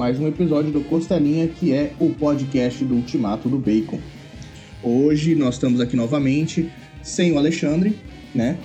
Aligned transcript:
Mais 0.00 0.18
um 0.18 0.26
episódio 0.26 0.72
do 0.72 0.80
Costelinha, 0.80 1.46
que 1.46 1.74
é 1.74 1.92
o 2.00 2.08
podcast 2.08 2.82
do 2.86 2.94
Ultimato 2.94 3.50
do 3.50 3.58
Bacon. 3.58 4.00
Hoje 4.82 5.34
nós 5.34 5.56
estamos 5.56 5.78
aqui 5.78 5.94
novamente 5.94 6.72
sem 7.02 7.32
o 7.32 7.36
Alexandre, 7.36 7.94
né? 8.34 8.56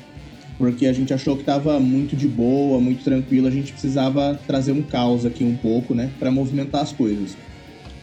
Porque 0.58 0.88
a 0.88 0.94
gente 0.94 1.13
achou 1.13 1.36
que 1.36 1.41
estava 1.41 1.77
muito 1.77 2.16
de 2.16 2.26
boa, 2.26 2.80
muito 2.80 3.04
tranquilo, 3.04 3.50
a 3.50 3.52
gente 3.52 3.74
precisava 3.74 4.40
trazer 4.48 4.72
um 4.72 4.82
caos 4.82 5.26
aqui 5.26 5.44
um 5.44 5.58
pouco, 5.58 5.94
né, 5.94 6.10
para 6.18 6.32
movimentar 6.32 6.82
as 6.82 6.94
coisas. 6.94 7.36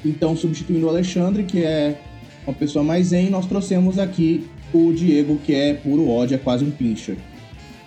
Então, 0.04 0.36
substituindo 0.36 0.84
o 0.84 0.90
Alexandre, 0.90 1.44
que 1.44 1.64
é 1.64 1.98
uma 2.46 2.52
pessoa 2.52 2.84
mais 2.84 3.06
zen, 3.06 3.30
nós 3.30 3.46
trouxemos 3.46 3.98
aqui 3.98 4.44
o 4.74 4.92
Diego, 4.92 5.38
que 5.38 5.54
é 5.54 5.72
puro 5.72 6.06
ódio, 6.06 6.34
é 6.34 6.38
quase 6.38 6.66
um 6.66 6.70
pincher. 6.70 7.16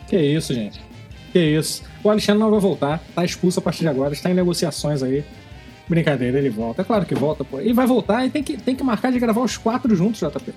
Que 0.07 0.17
isso, 0.17 0.55
gente. 0.55 0.79
Que 1.35 1.41
isso. 1.41 1.83
O 2.01 2.09
Alexandre 2.09 2.39
não 2.39 2.49
vai 2.49 2.61
voltar, 2.61 3.03
tá 3.13 3.25
expulso 3.25 3.59
a 3.59 3.61
partir 3.61 3.81
de 3.81 3.89
agora, 3.89 4.13
está 4.13 4.31
em 4.31 4.33
negociações 4.33 5.03
aí. 5.03 5.21
Brincadeira, 5.85 6.37
ele 6.37 6.49
volta. 6.49 6.81
É 6.81 6.85
claro 6.85 7.05
que 7.05 7.13
volta, 7.13 7.43
pô. 7.43 7.59
E 7.59 7.73
vai 7.73 7.85
voltar 7.85 8.25
e 8.25 8.29
tem 8.29 8.41
que, 8.41 8.55
tem 8.55 8.73
que 8.73 8.81
marcar 8.81 9.11
de 9.11 9.19
gravar 9.19 9.41
os 9.41 9.57
quatro 9.57 9.93
juntos, 9.97 10.21
JP. 10.21 10.53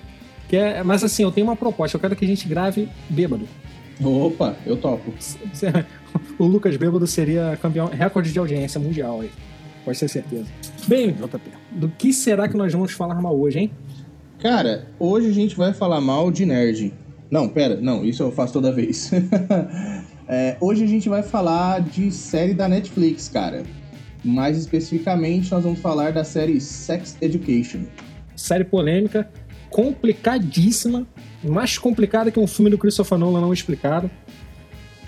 Que 0.49 0.57
é, 0.57 0.85
mas 0.85 1.03
assim, 1.03 1.25
eu 1.25 1.33
tenho 1.33 1.49
uma 1.49 1.57
proposta, 1.57 1.97
eu 1.97 2.01
quero 2.01 2.15
que 2.15 2.25
a 2.25 2.29
gente 2.29 2.47
grave 2.47 2.89
bêbado. 3.11 3.49
Opa, 4.01 4.55
eu 4.65 4.77
topo. 4.77 5.13
O 6.39 6.47
Lucas 6.47 6.77
Bêbado 6.77 7.09
seria 7.09 7.59
campeão, 7.61 7.89
recorde 7.89 8.33
de 8.33 8.39
audiência 8.39 8.81
mundial 8.81 9.21
aí. 9.21 9.33
Pode 9.85 9.99
ter 9.99 10.07
certeza. 10.07 10.47
Bem, 10.87 11.11
JP, 11.11 11.41
do 11.73 11.89
que 11.89 12.13
será 12.13 12.47
que 12.47 12.57
nós 12.57 12.73
vamos 12.73 12.93
falar 12.93 13.21
mal 13.21 13.37
hoje, 13.37 13.59
hein? 13.59 13.73
Cara, 14.39 14.87
hoje 14.97 15.29
a 15.29 15.33
gente 15.33 15.57
vai 15.57 15.75
falar 15.75 16.01
mal 16.01 16.31
de 16.31 16.47
nerd. 16.47 16.95
Não, 17.29 17.49
pera, 17.49 17.81
não, 17.81 18.05
isso 18.05 18.23
eu 18.23 18.31
faço 18.31 18.53
toda 18.53 18.71
vez. 18.71 19.11
é, 20.29 20.57
hoje 20.61 20.85
a 20.85 20.87
gente 20.87 21.09
vai 21.09 21.23
falar 21.23 21.81
de 21.81 22.11
série 22.11 22.53
da 22.53 22.69
Netflix, 22.69 23.29
cara. 23.29 23.63
Mais 24.23 24.59
especificamente, 24.59 25.51
nós 25.51 25.65
vamos 25.65 25.79
falar 25.79 26.13
da 26.13 26.23
série 26.23 26.61
Sex 26.61 27.17
Education. 27.21 27.81
Série 28.37 28.65
polêmica, 28.65 29.29
complicadíssima, 29.71 31.07
mais 31.43 31.79
complicada 31.79 32.31
que 32.31 32.39
um 32.39 32.47
filme 32.47 32.71
do 32.71 32.77
Christopher 32.77 33.17
Nolan 33.17 33.41
não 33.41 33.53
explicado. 33.53 34.11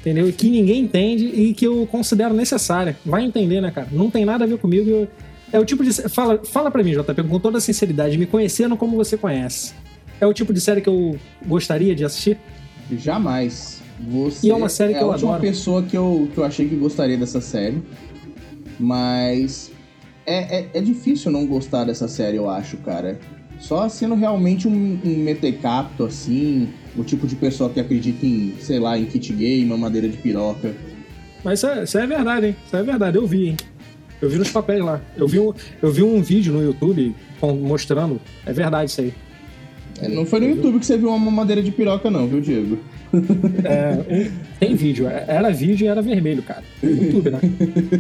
Entendeu? 0.00 0.26
E 0.26 0.32
que 0.32 0.48
ninguém 0.48 0.84
entende 0.84 1.26
e 1.26 1.52
que 1.52 1.66
eu 1.66 1.86
considero 1.86 2.32
necessária. 2.32 2.96
Vai 3.04 3.22
entender, 3.22 3.60
né, 3.60 3.70
cara? 3.70 3.88
Não 3.92 4.10
tem 4.10 4.24
nada 4.24 4.44
a 4.44 4.46
ver 4.46 4.56
comigo. 4.56 5.06
É 5.52 5.58
o 5.58 5.64
tipo 5.64 5.84
de. 5.84 5.92
Fala, 6.08 6.42
fala 6.42 6.70
pra 6.70 6.82
mim, 6.82 6.92
JP, 6.92 7.22
com 7.24 7.38
toda 7.38 7.58
a 7.58 7.60
sinceridade, 7.60 8.16
me 8.16 8.24
conhecendo 8.24 8.74
como 8.78 8.96
você 8.96 9.18
conhece. 9.18 9.74
É 10.18 10.26
o 10.26 10.32
tipo 10.32 10.54
de 10.54 10.60
série 10.60 10.80
que 10.80 10.88
eu 10.88 11.18
gostaria 11.46 11.94
de 11.94 12.04
assistir? 12.04 12.38
Jamais. 12.90 13.79
Você 14.08 14.46
e 14.46 14.50
é 14.50 14.54
uma 14.54 14.68
série 14.68 14.92
que 14.94 14.98
é 14.98 15.02
eu 15.02 15.08
a 15.08 15.12
última 15.12 15.34
adoro. 15.34 15.48
pessoa 15.48 15.82
que 15.82 15.96
eu, 15.96 16.28
que 16.32 16.38
eu 16.38 16.44
achei 16.44 16.68
que 16.68 16.74
gostaria 16.74 17.16
dessa 17.16 17.40
série. 17.40 17.82
Mas 18.78 19.70
é, 20.26 20.60
é, 20.60 20.70
é 20.74 20.80
difícil 20.80 21.30
não 21.30 21.46
gostar 21.46 21.84
dessa 21.84 22.08
série, 22.08 22.36
eu 22.36 22.48
acho, 22.48 22.76
cara. 22.78 23.18
Só 23.58 23.88
sendo 23.88 24.14
realmente 24.14 24.66
um, 24.66 24.98
um 25.04 25.16
metecapto, 25.18 26.04
assim, 26.04 26.70
o 26.96 27.04
tipo 27.04 27.26
de 27.26 27.36
pessoa 27.36 27.68
que 27.68 27.78
acredita 27.78 28.24
em, 28.24 28.54
sei 28.58 28.78
lá, 28.78 28.98
em 28.98 29.04
kit 29.04 29.32
gay, 29.34 29.64
mamadeira 29.66 30.08
de 30.08 30.16
piroca. 30.16 30.74
Mas 31.44 31.58
isso 31.58 31.66
é, 31.66 31.84
isso 31.84 31.98
é 31.98 32.06
verdade, 32.06 32.46
hein? 32.46 32.56
Isso 32.64 32.76
é 32.76 32.82
verdade, 32.82 33.18
eu 33.18 33.26
vi, 33.26 33.48
hein? 33.48 33.56
Eu 34.20 34.28
vi 34.30 34.38
nos 34.38 34.50
papéis 34.50 34.82
lá. 34.82 35.00
Eu 35.16 35.26
vi 35.26 35.38
um, 35.38 35.52
eu 35.82 35.90
vi 35.92 36.02
um 36.02 36.22
vídeo 36.22 36.52
no 36.52 36.62
YouTube 36.62 37.14
mostrando. 37.42 38.20
É 38.46 38.52
verdade 38.52 38.90
isso 38.90 39.00
aí. 39.00 39.14
É, 40.02 40.08
Não 40.08 40.24
foi 40.24 40.40
no 40.40 40.48
YouTube 40.48 40.78
que 40.78 40.86
você 40.86 40.96
viu 40.96 41.08
uma 41.08 41.18
mamadeira 41.18 41.62
de 41.62 41.70
piroca, 41.70 42.10
não, 42.10 42.26
viu, 42.26 42.40
Diego? 42.40 42.78
É, 43.64 44.30
tem 44.58 44.74
vídeo. 44.74 45.06
Era 45.08 45.50
vídeo 45.50 45.84
e 45.84 45.88
era 45.88 46.00
vermelho, 46.00 46.42
cara. 46.42 46.62
YouTube, 46.82 47.30
né? 47.30 47.38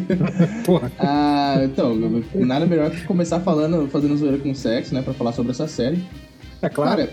Porra. 0.64 0.90
Ah, 0.98 1.60
então, 1.64 1.94
nada 2.34 2.64
melhor 2.66 2.90
que 2.90 3.04
começar 3.04 3.40
falando, 3.40 3.88
fazendo 3.88 4.16
zoeira 4.16 4.38
com 4.38 4.54
sexo, 4.54 4.94
né, 4.94 5.02
pra 5.02 5.12
falar 5.14 5.32
sobre 5.32 5.52
essa 5.52 5.66
série. 5.66 6.02
É 6.62 6.68
claro. 6.68 6.98
Cara, 7.02 7.10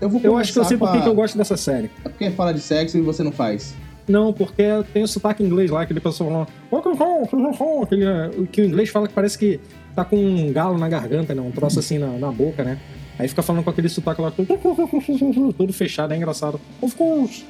eu 0.00 0.08
vou 0.08 0.20
eu 0.22 0.36
acho 0.36 0.52
que 0.52 0.58
eu 0.58 0.64
sei 0.64 0.76
por 0.76 0.90
que 0.92 0.98
a- 0.98 1.06
eu 1.06 1.14
gosto 1.14 1.36
dessa 1.38 1.56
série. 1.56 1.90
É 2.04 2.08
porque 2.08 2.30
fala 2.30 2.52
de 2.52 2.60
sexo 2.60 2.96
e 2.98 3.00
você 3.00 3.22
não 3.22 3.32
faz. 3.32 3.74
Não, 4.06 4.32
porque 4.32 4.62
tem 4.92 5.02
o 5.02 5.08
sotaque 5.08 5.42
inglês 5.42 5.70
lá, 5.70 5.82
aquele 5.82 6.00
pessoal 6.00 6.46
falando. 6.70 7.82
Aquele, 7.82 8.04
eh, 8.04 8.30
que 8.50 8.62
o 8.62 8.64
inglês 8.64 8.88
fala 8.88 9.06
que 9.06 9.12
parece 9.14 9.36
que 9.38 9.60
tá 9.94 10.04
com 10.04 10.16
um 10.16 10.52
galo 10.52 10.78
na 10.78 10.88
garganta, 10.88 11.34
né? 11.34 11.42
Um 11.42 11.50
troço 11.50 11.78
assim 11.78 11.98
na, 11.98 12.06
na 12.18 12.30
boca, 12.32 12.64
né? 12.64 12.78
Aí 13.18 13.26
fica 13.26 13.42
falando 13.42 13.64
com 13.64 13.70
aquele 13.70 13.88
sotaque 13.88 14.20
lá, 14.20 14.30
todo 14.30 15.72
fechado, 15.72 16.12
é 16.14 16.16
engraçado. 16.16 16.60
Of 16.80 16.94
course! 16.94 17.44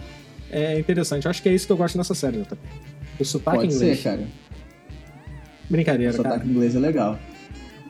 É 0.50 0.78
interessante. 0.78 1.26
Eu 1.26 1.30
acho 1.30 1.42
que 1.42 1.48
é 1.48 1.54
isso 1.54 1.66
que 1.66 1.72
eu 1.72 1.76
gosto 1.76 1.98
dessa 1.98 2.14
série. 2.14 2.42
O 3.20 3.24
sotaque 3.24 3.58
Pode 3.58 3.74
inglês. 3.74 3.98
ser, 3.98 4.02
cara. 4.04 4.26
Brincadeira, 5.68 6.12
O 6.12 6.16
sotaque 6.16 6.38
cara. 6.38 6.48
inglês 6.48 6.74
é 6.74 6.78
legal. 6.78 7.18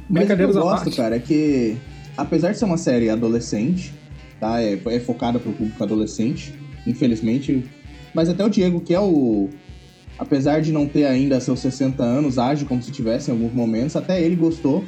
Mas 0.09 0.29
o 0.29 0.37
que 0.37 0.43
eu 0.43 0.53
gosto, 0.53 0.85
parte. 0.85 0.97
cara, 0.97 1.17
é 1.17 1.19
que, 1.21 1.77
apesar 2.17 2.53
de 2.53 2.59
ser 2.59 2.65
uma 2.65 2.79
série 2.79 3.11
adolescente, 3.11 3.93
tá? 4.41 4.61
É, 4.61 4.79
é 4.87 5.01
focada 5.01 5.39
pro 5.39 5.53
público 5.53 5.83
adolescente, 5.83 6.53
infelizmente. 6.87 7.65
Mas 8.15 8.29
até 8.29 8.45
o 8.45 8.49
Diego, 8.49 8.81
que 8.81 8.95
é 8.95 9.01
o. 9.01 9.51
Apesar 10.19 10.61
de 10.61 10.73
não 10.73 10.89
ter 10.89 11.05
ainda 11.05 11.39
seus 11.39 11.61
60 11.61 12.03
anos, 12.03 12.39
age 12.39 12.65
como 12.65 12.83
se 12.83 12.91
tivesse 12.91 13.31
em 13.31 13.35
alguns 13.35 13.53
momentos, 13.53 13.95
até 13.95 14.21
ele 14.21 14.35
gostou. 14.35 14.83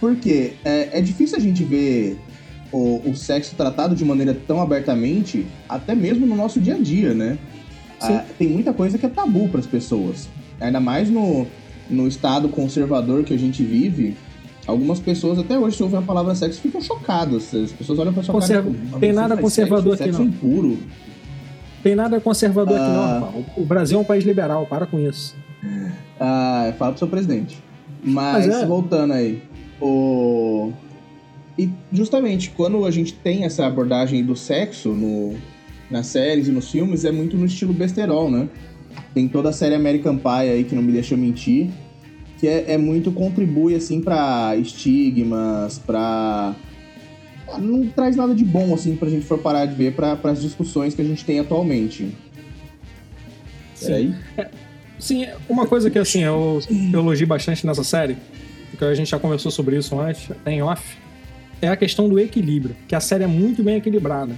Porque 0.00 0.54
é, 0.64 0.98
é 0.98 1.00
difícil 1.00 1.36
a 1.36 1.40
gente 1.40 1.62
ver 1.62 2.18
o, 2.72 3.02
o 3.10 3.14
sexo 3.14 3.54
tratado 3.54 3.94
de 3.94 4.04
maneira 4.04 4.34
tão 4.46 4.60
abertamente, 4.60 5.46
até 5.68 5.94
mesmo 5.94 6.26
no 6.26 6.34
nosso 6.34 6.58
dia 6.60 6.74
a 6.74 6.78
dia, 6.78 7.12
né? 7.14 7.38
Ah, 8.00 8.24
tem 8.38 8.48
muita 8.48 8.72
coisa 8.72 8.96
que 8.96 9.04
é 9.04 9.08
tabu 9.10 9.48
para 9.48 9.60
as 9.60 9.66
pessoas. 9.66 10.28
Ainda 10.58 10.80
mais 10.80 11.10
no, 11.10 11.46
no 11.90 12.08
estado 12.08 12.48
conservador 12.48 13.24
que 13.24 13.34
a 13.34 13.38
gente 13.38 13.62
vive, 13.62 14.16
algumas 14.66 14.98
pessoas 14.98 15.38
até 15.38 15.58
hoje, 15.58 15.76
se 15.76 15.82
ouvem 15.82 15.98
a 15.98 16.02
palavra 16.02 16.34
sexo, 16.34 16.60
ficam 16.62 16.80
chocadas. 16.80 17.54
As 17.54 17.72
pessoas 17.72 17.98
olham 17.98 18.12
pra 18.14 18.22
sua 18.22 18.32
Conserva- 18.34 18.70
cara. 18.70 18.82
"Ah, 18.94 18.98
tem 18.98 19.10
você 19.10 19.20
nada 19.20 19.36
conservador 19.36 19.96
sexo, 19.98 20.02
aqui, 20.02 20.12
sexo 20.16 20.22
não." 20.46 20.50
impuro. 20.54 20.78
Tem 21.82 21.94
nada 21.94 22.18
conservador 22.20 22.74
aqui, 22.78 22.88
não, 22.90 23.00
Ah. 23.02 23.18
rapaz. 23.20 23.44
O 23.56 23.64
Brasil 23.66 23.98
é 23.98 24.00
um 24.00 24.04
país 24.04 24.24
liberal, 24.24 24.64
para 24.66 24.86
com 24.86 24.98
isso. 24.98 25.34
Ah, 26.18 26.72
fala 26.78 26.92
pro 26.92 26.98
seu 26.98 27.08
presidente. 27.08 27.58
Mas, 28.02 28.46
Mas 28.46 28.62
é. 28.62 28.66
voltando 28.66 29.12
aí. 29.12 29.42
O... 29.80 30.72
E 31.58 31.70
justamente 31.92 32.50
quando 32.50 32.84
a 32.84 32.90
gente 32.90 33.12
tem 33.12 33.44
essa 33.44 33.66
abordagem 33.66 34.24
do 34.24 34.36
sexo 34.36 34.90
no, 34.90 35.36
nas 35.90 36.06
séries 36.06 36.48
e 36.48 36.52
nos 36.52 36.70
filmes, 36.70 37.04
é 37.04 37.10
muito 37.10 37.36
no 37.36 37.44
estilo 37.44 37.72
besterol, 37.72 38.30
né? 38.30 38.48
Tem 39.12 39.28
toda 39.28 39.48
a 39.50 39.52
série 39.52 39.74
American 39.74 40.16
Pie 40.16 40.50
aí 40.50 40.64
que 40.64 40.74
não 40.74 40.82
me 40.82 40.92
deixa 40.92 41.16
mentir. 41.16 41.70
Que 42.38 42.48
é, 42.48 42.72
é 42.72 42.78
muito 42.78 43.12
contribui 43.12 43.74
assim 43.74 44.00
para 44.00 44.56
estigmas, 44.56 45.78
pra. 45.78 46.54
Não 47.58 47.86
traz 47.88 48.14
nada 48.14 48.34
de 48.34 48.44
bom 48.44 48.72
assim 48.72 48.94
pra 48.96 49.08
gente 49.08 49.26
for 49.26 49.38
parar 49.38 49.66
de 49.66 49.74
ver 49.74 49.92
para 49.92 50.18
as 50.24 50.40
discussões 50.40 50.94
que 50.94 51.02
a 51.02 51.04
gente 51.04 51.24
tem 51.24 51.40
atualmente. 51.40 52.14
Sim. 53.74 54.14
Peraí. 54.36 54.50
Sim, 54.98 55.26
uma 55.48 55.66
coisa 55.66 55.90
que 55.90 55.98
assim, 55.98 56.22
eu, 56.22 56.60
eu 56.92 57.00
elogio 57.00 57.26
bastante 57.26 57.66
nessa 57.66 57.82
série, 57.82 58.18
porque 58.80 58.92
a 58.92 58.94
gente 58.94 59.10
já 59.10 59.18
conversou 59.18 59.52
sobre 59.52 59.76
isso 59.76 60.00
antes, 60.00 60.30
até 60.30 60.52
em 60.52 60.62
off, 60.62 60.96
é 61.60 61.68
a 61.68 61.76
questão 61.76 62.08
do 62.08 62.18
equilíbrio, 62.18 62.74
que 62.88 62.94
a 62.94 63.00
série 63.00 63.24
é 63.24 63.26
muito 63.26 63.62
bem 63.62 63.76
equilibrada. 63.76 64.32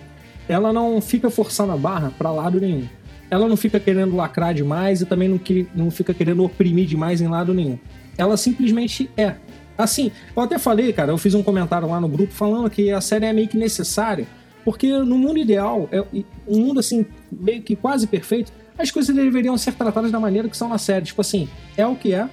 Ela 0.49 0.73
não 0.73 1.00
fica 1.00 1.31
forçando 1.31 1.71
a 1.71 1.77
barra 1.77 2.12
pra 2.19 2.33
lado 2.33 2.61
nenhum. 2.61 2.89
Ela 3.31 3.47
não 3.47 3.56
fica 3.56 3.79
querendo 3.79 4.17
lacrar 4.17 4.53
demais 4.53 5.00
e 5.00 5.06
também 5.06 5.29
não, 5.29 5.39
que, 5.39 5.69
não 5.73 5.93
fica 5.93 6.12
querendo 6.12 6.43
oprimir 6.43 6.87
demais 6.87 7.21
em 7.21 7.29
lado 7.29 7.55
nenhum. 7.55 7.79
Ela 8.19 8.37
simplesmente 8.37 9.09
é. 9.17 9.37
Assim, 9.79 10.11
eu 10.35 10.43
até 10.43 10.59
falei, 10.59 10.93
cara, 10.93 11.12
eu 11.12 11.19
fiz 11.19 11.35
um 11.35 11.43
comentário 11.43 11.89
lá 11.89 12.00
no 12.00 12.09
grupo 12.09 12.33
falando 12.33 12.69
que 12.69 12.91
a 12.91 13.00
série 13.00 13.27
é 13.27 13.33
meio 13.33 13.47
que 13.47 13.56
necessária, 13.56 14.27
porque 14.65 14.89
no 14.93 15.17
mundo 15.19 15.39
ideal, 15.39 15.89
é, 15.93 16.00
um 16.49 16.59
mundo 16.59 16.81
assim, 16.81 17.06
meio 17.31 17.62
que 17.62 17.77
quase 17.77 18.09
perfeito, 18.09 18.53
as 18.77 18.91
coisas 18.91 19.15
deveriam 19.15 19.56
ser 19.56 19.75
tratadas 19.75 20.11
da 20.11 20.19
maneira 20.19 20.49
que 20.49 20.56
são 20.56 20.69
na 20.69 20.79
série. 20.79 21.05
Tipo 21.05 21.21
assim, 21.21 21.49
é 21.77 21.87
o 21.87 21.94
que 21.94 22.12
é, 22.12 22.29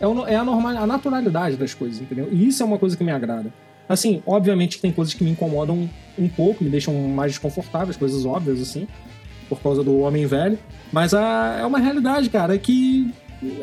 é, 0.00 0.06
o- 0.06 0.26
é 0.26 0.36
a, 0.36 0.44
normal, 0.44 0.76
a 0.76 0.86
naturalidade 0.86 1.56
das 1.56 1.74
coisas, 1.74 2.00
entendeu? 2.00 2.28
E 2.30 2.48
isso 2.48 2.62
é 2.62 2.66
uma 2.66 2.78
coisa 2.78 2.96
que 2.96 3.04
me 3.04 3.10
agrada. 3.12 3.52
Assim, 3.88 4.22
obviamente 4.26 4.76
que 4.76 4.82
tem 4.82 4.92
coisas 4.92 5.14
que 5.14 5.24
me 5.24 5.30
incomodam 5.30 5.88
um 6.18 6.28
pouco, 6.28 6.62
me 6.62 6.68
deixam 6.70 6.94
mais 7.08 7.32
desconfortáveis, 7.32 7.96
coisas 7.96 8.26
óbvias, 8.26 8.60
assim, 8.60 8.86
por 9.48 9.60
causa 9.60 9.82
do 9.82 9.98
homem 10.00 10.26
velho. 10.26 10.58
Mas 10.92 11.14
a, 11.14 11.58
é 11.60 11.64
uma 11.64 11.78
realidade, 11.78 12.28
cara, 12.28 12.58
que 12.58 13.10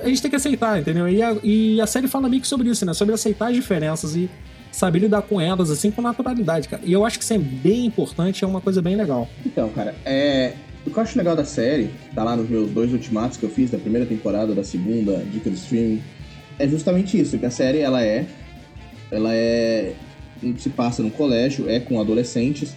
a 0.02 0.08
gente 0.08 0.22
tem 0.22 0.32
que 0.32 0.38
aceitar, 0.38 0.80
entendeu? 0.80 1.08
E 1.08 1.22
a, 1.22 1.36
e 1.44 1.80
a 1.82 1.86
série 1.86 2.08
fala 2.08 2.28
meio 2.28 2.42
que 2.42 2.48
sobre 2.48 2.70
isso, 2.70 2.86
né? 2.86 2.94
Sobre 2.94 3.14
aceitar 3.14 3.50
as 3.50 3.56
diferenças 3.56 4.16
e 4.16 4.30
saber 4.72 5.00
lidar 5.00 5.22
com 5.22 5.40
elas, 5.40 5.70
assim, 5.70 5.92
com 5.92 6.02
naturalidade, 6.02 6.68
cara. 6.68 6.82
E 6.86 6.92
eu 6.92 7.06
acho 7.06 7.18
que 7.20 7.24
isso 7.24 7.34
é 7.34 7.38
bem 7.38 7.86
importante, 7.86 8.44
é 8.44 8.48
uma 8.48 8.60
coisa 8.62 8.82
bem 8.82 8.96
legal. 8.96 9.28
Então, 9.46 9.70
cara, 9.70 9.94
é... 10.06 10.54
o 10.86 10.90
que 10.90 10.98
eu 10.98 11.04
acho 11.04 11.18
legal 11.18 11.36
da 11.36 11.46
série, 11.46 11.90
tá 12.16 12.24
lá 12.24 12.36
nos 12.36 12.50
meus 12.50 12.70
dois 12.72 12.92
ultimatos 12.92 13.38
que 13.38 13.44
eu 13.44 13.50
fiz, 13.50 13.70
da 13.70 13.78
primeira 13.78 14.06
temporada, 14.08 14.54
da 14.56 14.64
segunda, 14.64 15.18
dica 15.32 15.50
do 15.50 15.56
streaming, 15.56 16.02
é 16.58 16.68
justamente 16.68 17.20
isso, 17.20 17.38
que 17.38 17.46
a 17.46 17.52
série, 17.52 17.80
ela 17.80 18.04
é... 18.04 18.26
Ela 19.12 19.34
é... 19.34 19.94
se 20.58 20.70
passa 20.70 21.04
no 21.04 21.12
colégio, 21.12 21.70
é 21.70 21.80
com 21.80 22.00
adolescentes, 22.00 22.76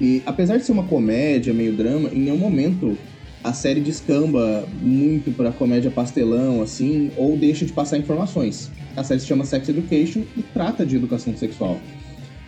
e 0.00 0.22
apesar 0.26 0.56
de 0.56 0.64
ser 0.64 0.72
uma 0.72 0.84
comédia, 0.84 1.54
meio 1.54 1.72
drama, 1.76 2.08
em 2.12 2.18
nenhum 2.18 2.38
momento 2.38 2.96
a 3.44 3.52
série 3.52 3.80
descamba 3.80 4.66
muito 4.80 5.30
pra 5.32 5.50
comédia 5.50 5.90
pastelão, 5.90 6.62
assim, 6.62 7.10
ou 7.16 7.36
deixa 7.36 7.64
de 7.64 7.72
passar 7.72 7.98
informações. 7.98 8.70
A 8.96 9.02
série 9.02 9.20
se 9.20 9.26
chama 9.26 9.44
Sex 9.44 9.68
Education 9.68 10.22
e 10.36 10.42
trata 10.42 10.86
de 10.86 10.96
educação 10.96 11.36
sexual. 11.36 11.80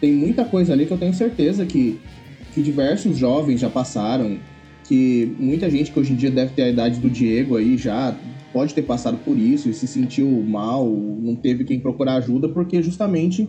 Tem 0.01 0.13
muita 0.13 0.45
coisa 0.45 0.73
ali 0.73 0.87
que 0.87 0.93
eu 0.93 0.99
tenho 0.99 1.15
certeza 1.15 1.67
que, 1.67 1.99
que 2.53 2.63
diversos 2.63 3.17
jovens 3.17 3.61
já 3.61 3.69
passaram, 3.69 4.39
que 4.85 5.35
muita 5.39 5.71
gente 5.71 5.91
que 5.91 5.99
hoje 5.99 6.13
em 6.13 6.17
dia 6.17 6.31
deve 6.31 6.53
ter 6.53 6.63
a 6.63 6.69
idade 6.69 7.01
do 7.01 7.11
Diego 7.11 7.57
aí 7.57 7.77
já 7.77 8.17
pode 8.53 8.75
ter 8.75 8.83
passado 8.83 9.19
por 9.25 9.37
isso 9.37 9.69
e 9.69 9.75
se 9.75 9.87
sentiu 9.87 10.29
mal, 10.43 10.89
não 10.89 11.35
teve 11.35 11.65
quem 11.65 11.81
procurar 11.81 12.17
ajuda, 12.17 12.49
porque 12.49 12.83
justamente 12.83 13.49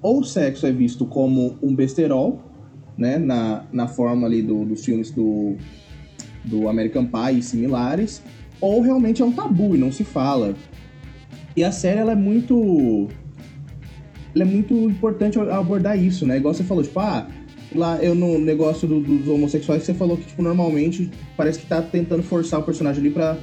ou 0.00 0.20
o 0.20 0.24
sexo 0.24 0.66
é 0.66 0.72
visto 0.72 1.04
como 1.04 1.56
um 1.62 1.74
besterol, 1.74 2.40
né, 2.96 3.18
na, 3.18 3.64
na 3.72 3.88
forma 3.88 4.26
ali 4.26 4.42
do, 4.42 4.64
dos 4.64 4.84
filmes 4.84 5.10
do, 5.10 5.56
do 6.44 6.68
American 6.68 7.06
Pie 7.06 7.38
e 7.38 7.42
similares, 7.42 8.22
ou 8.60 8.80
realmente 8.80 9.20
é 9.20 9.24
um 9.24 9.32
tabu 9.32 9.74
e 9.74 9.78
não 9.78 9.90
se 9.90 10.04
fala. 10.04 10.54
E 11.56 11.64
a 11.64 11.72
série 11.72 11.98
ela 11.98 12.12
é 12.12 12.16
muito 12.16 13.08
ela 14.34 14.44
é 14.44 14.46
muito 14.46 14.74
importante 14.74 15.38
abordar 15.38 15.98
isso, 15.98 16.26
né? 16.26 16.36
Igual 16.36 16.52
você 16.52 16.62
falou, 16.62 16.82
tipo, 16.84 17.00
ah, 17.00 17.26
lá 17.74 18.02
eu 18.02 18.14
no 18.14 18.38
negócio 18.38 18.86
do, 18.86 19.00
dos 19.00 19.28
homossexuais 19.28 19.82
você 19.82 19.92
falou 19.92 20.16
que 20.16 20.24
tipo 20.24 20.42
normalmente 20.42 21.10
parece 21.36 21.58
que 21.58 21.66
tá 21.66 21.82
tentando 21.82 22.22
forçar 22.22 22.60
o 22.60 22.62
personagem 22.62 23.00
ali 23.00 23.10
para 23.10 23.38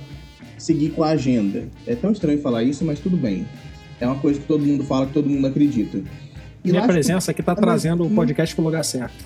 seguir 0.58 0.92
com 0.92 1.04
a 1.04 1.10
agenda. 1.10 1.68
É 1.86 1.96
tão 1.96 2.12
estranho 2.12 2.40
falar 2.40 2.64
isso, 2.64 2.86
mas 2.86 3.00
tudo 3.00 3.18
bem. 3.18 3.46
É 4.00 4.08
uma 4.08 4.16
coisa 4.16 4.40
que 4.40 4.46
todo 4.46 4.66
mundo 4.66 4.84
fala, 4.84 5.06
que 5.06 5.14
todo 5.14 5.30
mundo 5.30 5.46
acredita. 5.46 5.98
E 6.64 6.70
Minha 6.70 6.81
lá, 6.81 6.88
presença 6.88 7.31
aqui 7.31 7.44
tá 7.44 7.54
trazendo 7.54 8.06
o 8.06 8.10
podcast 8.10 8.56
pro 8.56 8.64
lugar 8.64 8.84
certo. 8.84 9.25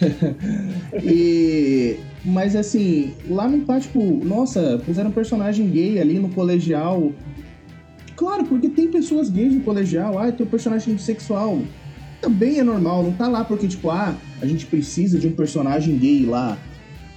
e... 1.02 1.96
Mas 2.24 2.54
assim, 2.54 3.14
lá 3.28 3.48
não 3.48 3.60
tá 3.60 3.80
tipo, 3.80 4.02
nossa, 4.24 4.78
fizeram 4.84 5.08
um 5.08 5.12
personagem 5.12 5.68
gay 5.70 5.98
ali 6.00 6.18
no 6.18 6.28
colegial. 6.28 7.12
Claro, 8.14 8.44
porque 8.44 8.68
tem 8.68 8.88
pessoas 8.88 9.30
gays 9.30 9.54
no 9.54 9.60
colegial, 9.60 10.18
ah, 10.18 10.30
tem 10.30 10.44
um 10.44 10.50
personagem 10.50 10.98
sexual. 10.98 11.62
Também 12.20 12.58
é 12.58 12.62
normal, 12.62 13.02
não 13.02 13.12
tá 13.12 13.26
lá 13.26 13.44
porque, 13.44 13.66
tipo, 13.66 13.90
ah, 13.90 14.14
a 14.40 14.46
gente 14.46 14.66
precisa 14.66 15.18
de 15.18 15.26
um 15.26 15.32
personagem 15.32 15.96
gay 15.96 16.26
lá. 16.26 16.58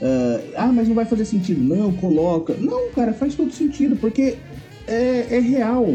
Uh, 0.02 0.54
ah, 0.56 0.72
mas 0.72 0.88
não 0.88 0.96
vai 0.96 1.06
fazer 1.06 1.26
sentido. 1.26 1.62
Não, 1.62 1.92
coloca. 1.94 2.56
Não, 2.60 2.90
cara, 2.92 3.14
faz 3.14 3.36
todo 3.36 3.52
sentido, 3.52 3.96
porque 3.96 4.38
é, 4.88 5.28
é 5.30 5.40
real. 5.40 5.88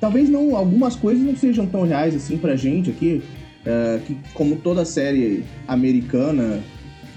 Talvez 0.00 0.28
não, 0.28 0.56
algumas 0.56 0.96
coisas 0.96 1.22
não 1.22 1.36
sejam 1.36 1.66
tão 1.66 1.82
reais 1.82 2.14
assim 2.14 2.36
pra 2.36 2.56
gente 2.56 2.90
aqui, 2.90 3.22
uh, 3.66 4.00
que 4.00 4.16
como 4.34 4.56
toda 4.56 4.84
série 4.84 5.44
americana, 5.68 6.60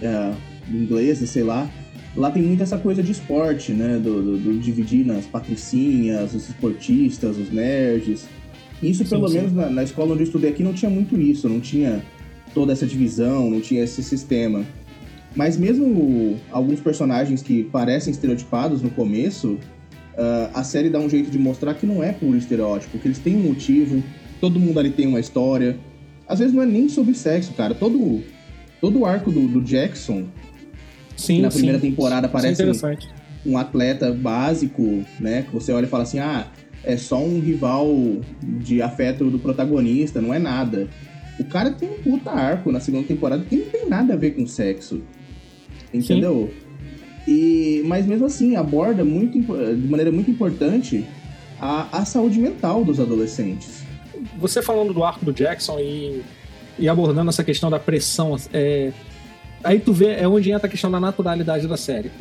uh, 0.01 0.35
inglesa, 0.69 1.25
sei 1.25 1.43
lá, 1.43 1.69
lá 2.15 2.29
tem 2.31 2.43
muito 2.43 2.61
essa 2.61 2.77
coisa 2.77 3.01
de 3.01 3.11
esporte, 3.11 3.71
né? 3.71 3.97
Do, 3.97 4.21
do, 4.21 4.37
do 4.37 4.59
dividir 4.59 5.05
nas 5.05 5.25
patricinhas, 5.25 6.33
os 6.33 6.49
esportistas, 6.49 7.37
os 7.37 7.51
nerds. 7.51 8.27
Isso, 8.81 9.03
sim, 9.03 9.09
pelo 9.09 9.27
sim. 9.27 9.35
menos 9.35 9.53
na, 9.53 9.69
na, 9.69 9.83
escola 9.83 10.13
onde 10.13 10.21
eu 10.21 10.25
estudei 10.25 10.49
aqui, 10.49 10.63
não 10.63 10.73
tinha 10.73 10.89
muito 10.89 11.19
isso, 11.19 11.47
não 11.47 11.59
tinha 11.59 12.03
toda 12.53 12.73
essa 12.73 12.85
divisão, 12.85 13.49
não 13.49 13.61
tinha 13.61 13.83
esse 13.83 14.03
sistema. 14.03 14.65
Mas 15.35 15.57
mesmo 15.57 16.39
alguns 16.51 16.79
personagens 16.79 17.41
que 17.41 17.63
parecem 17.65 18.11
estereotipados 18.11 18.81
no 18.81 18.89
começo, 18.89 19.57
uh, 20.13 20.49
a 20.53 20.63
série 20.63 20.89
dá 20.89 20.99
um 20.99 21.09
jeito 21.09 21.29
de 21.29 21.37
mostrar 21.37 21.73
que 21.73 21.85
não 21.85 22.01
é 22.01 22.13
puro 22.13 22.37
estereótipo, 22.37 22.97
que 22.97 23.07
eles 23.07 23.19
têm 23.19 23.35
um 23.35 23.43
motivo, 23.43 24.01
todo 24.39 24.59
mundo 24.59 24.79
ali 24.79 24.89
tem 24.89 25.07
uma 25.07 25.19
história. 25.19 25.77
Às 26.27 26.39
vezes 26.39 26.53
não 26.53 26.63
é 26.63 26.65
nem 26.65 26.87
sobre 26.87 27.13
sexo, 27.13 27.53
cara. 27.53 27.75
Todo, 27.75 28.23
todo 28.79 28.99
o 28.99 29.05
arco 29.05 29.29
do, 29.29 29.47
do 29.47 29.61
Jackson, 29.61 30.25
sim, 31.17 31.41
na 31.41 31.49
primeira 31.49 31.79
temporada 31.79 32.29
parece 32.29 32.63
um, 32.63 33.51
um 33.51 33.57
atleta 33.57 34.11
básico, 34.13 35.03
né? 35.19 35.43
Que 35.43 35.53
você 35.53 35.73
olha 35.73 35.85
e 35.85 35.89
fala 35.89 36.03
assim, 36.03 36.19
ah, 36.19 36.47
é 36.85 36.97
só 36.97 37.19
um 37.19 37.39
rival 37.39 37.87
de 38.41 38.81
afeto 38.81 39.29
do 39.29 39.39
protagonista, 39.39 40.21
não 40.21 40.33
é 40.33 40.39
nada. 40.39 40.87
O 41.39 41.43
cara 41.43 41.71
tem 41.71 41.89
um 41.89 42.01
puta 42.01 42.31
arco 42.31 42.71
na 42.71 42.79
segunda 42.79 43.05
temporada 43.05 43.43
que 43.43 43.55
não 43.55 43.65
tem 43.65 43.89
nada 43.89 44.13
a 44.13 44.17
ver 44.17 44.31
com 44.31 44.45
sexo. 44.45 45.01
Entendeu? 45.93 46.51
E, 47.27 47.81
mas 47.85 48.05
mesmo 48.05 48.25
assim, 48.25 48.55
aborda 48.55 49.03
muito, 49.03 49.39
de 49.39 49.87
maneira 49.87 50.11
muito 50.11 50.29
importante 50.29 51.05
a, 51.59 51.99
a 51.99 52.05
saúde 52.05 52.39
mental 52.39 52.85
dos 52.85 52.99
adolescentes. 52.99 53.83
Você 54.37 54.61
falando 54.61 54.93
do 54.93 55.03
arco 55.03 55.25
do 55.25 55.33
Jackson 55.33 55.79
e, 55.79 56.21
e 56.77 56.87
abordando 56.87 57.29
essa 57.29 57.43
questão 57.43 57.69
da 57.69 57.79
pressão, 57.79 58.35
é, 58.53 58.91
aí 59.63 59.79
tu 59.79 59.91
vê 59.91 60.13
é 60.13 60.27
onde 60.27 60.51
entra 60.51 60.67
a 60.67 60.69
questão 60.69 60.91
da 60.91 60.99
naturalidade 60.99 61.67
da 61.67 61.77
série. 61.77 62.11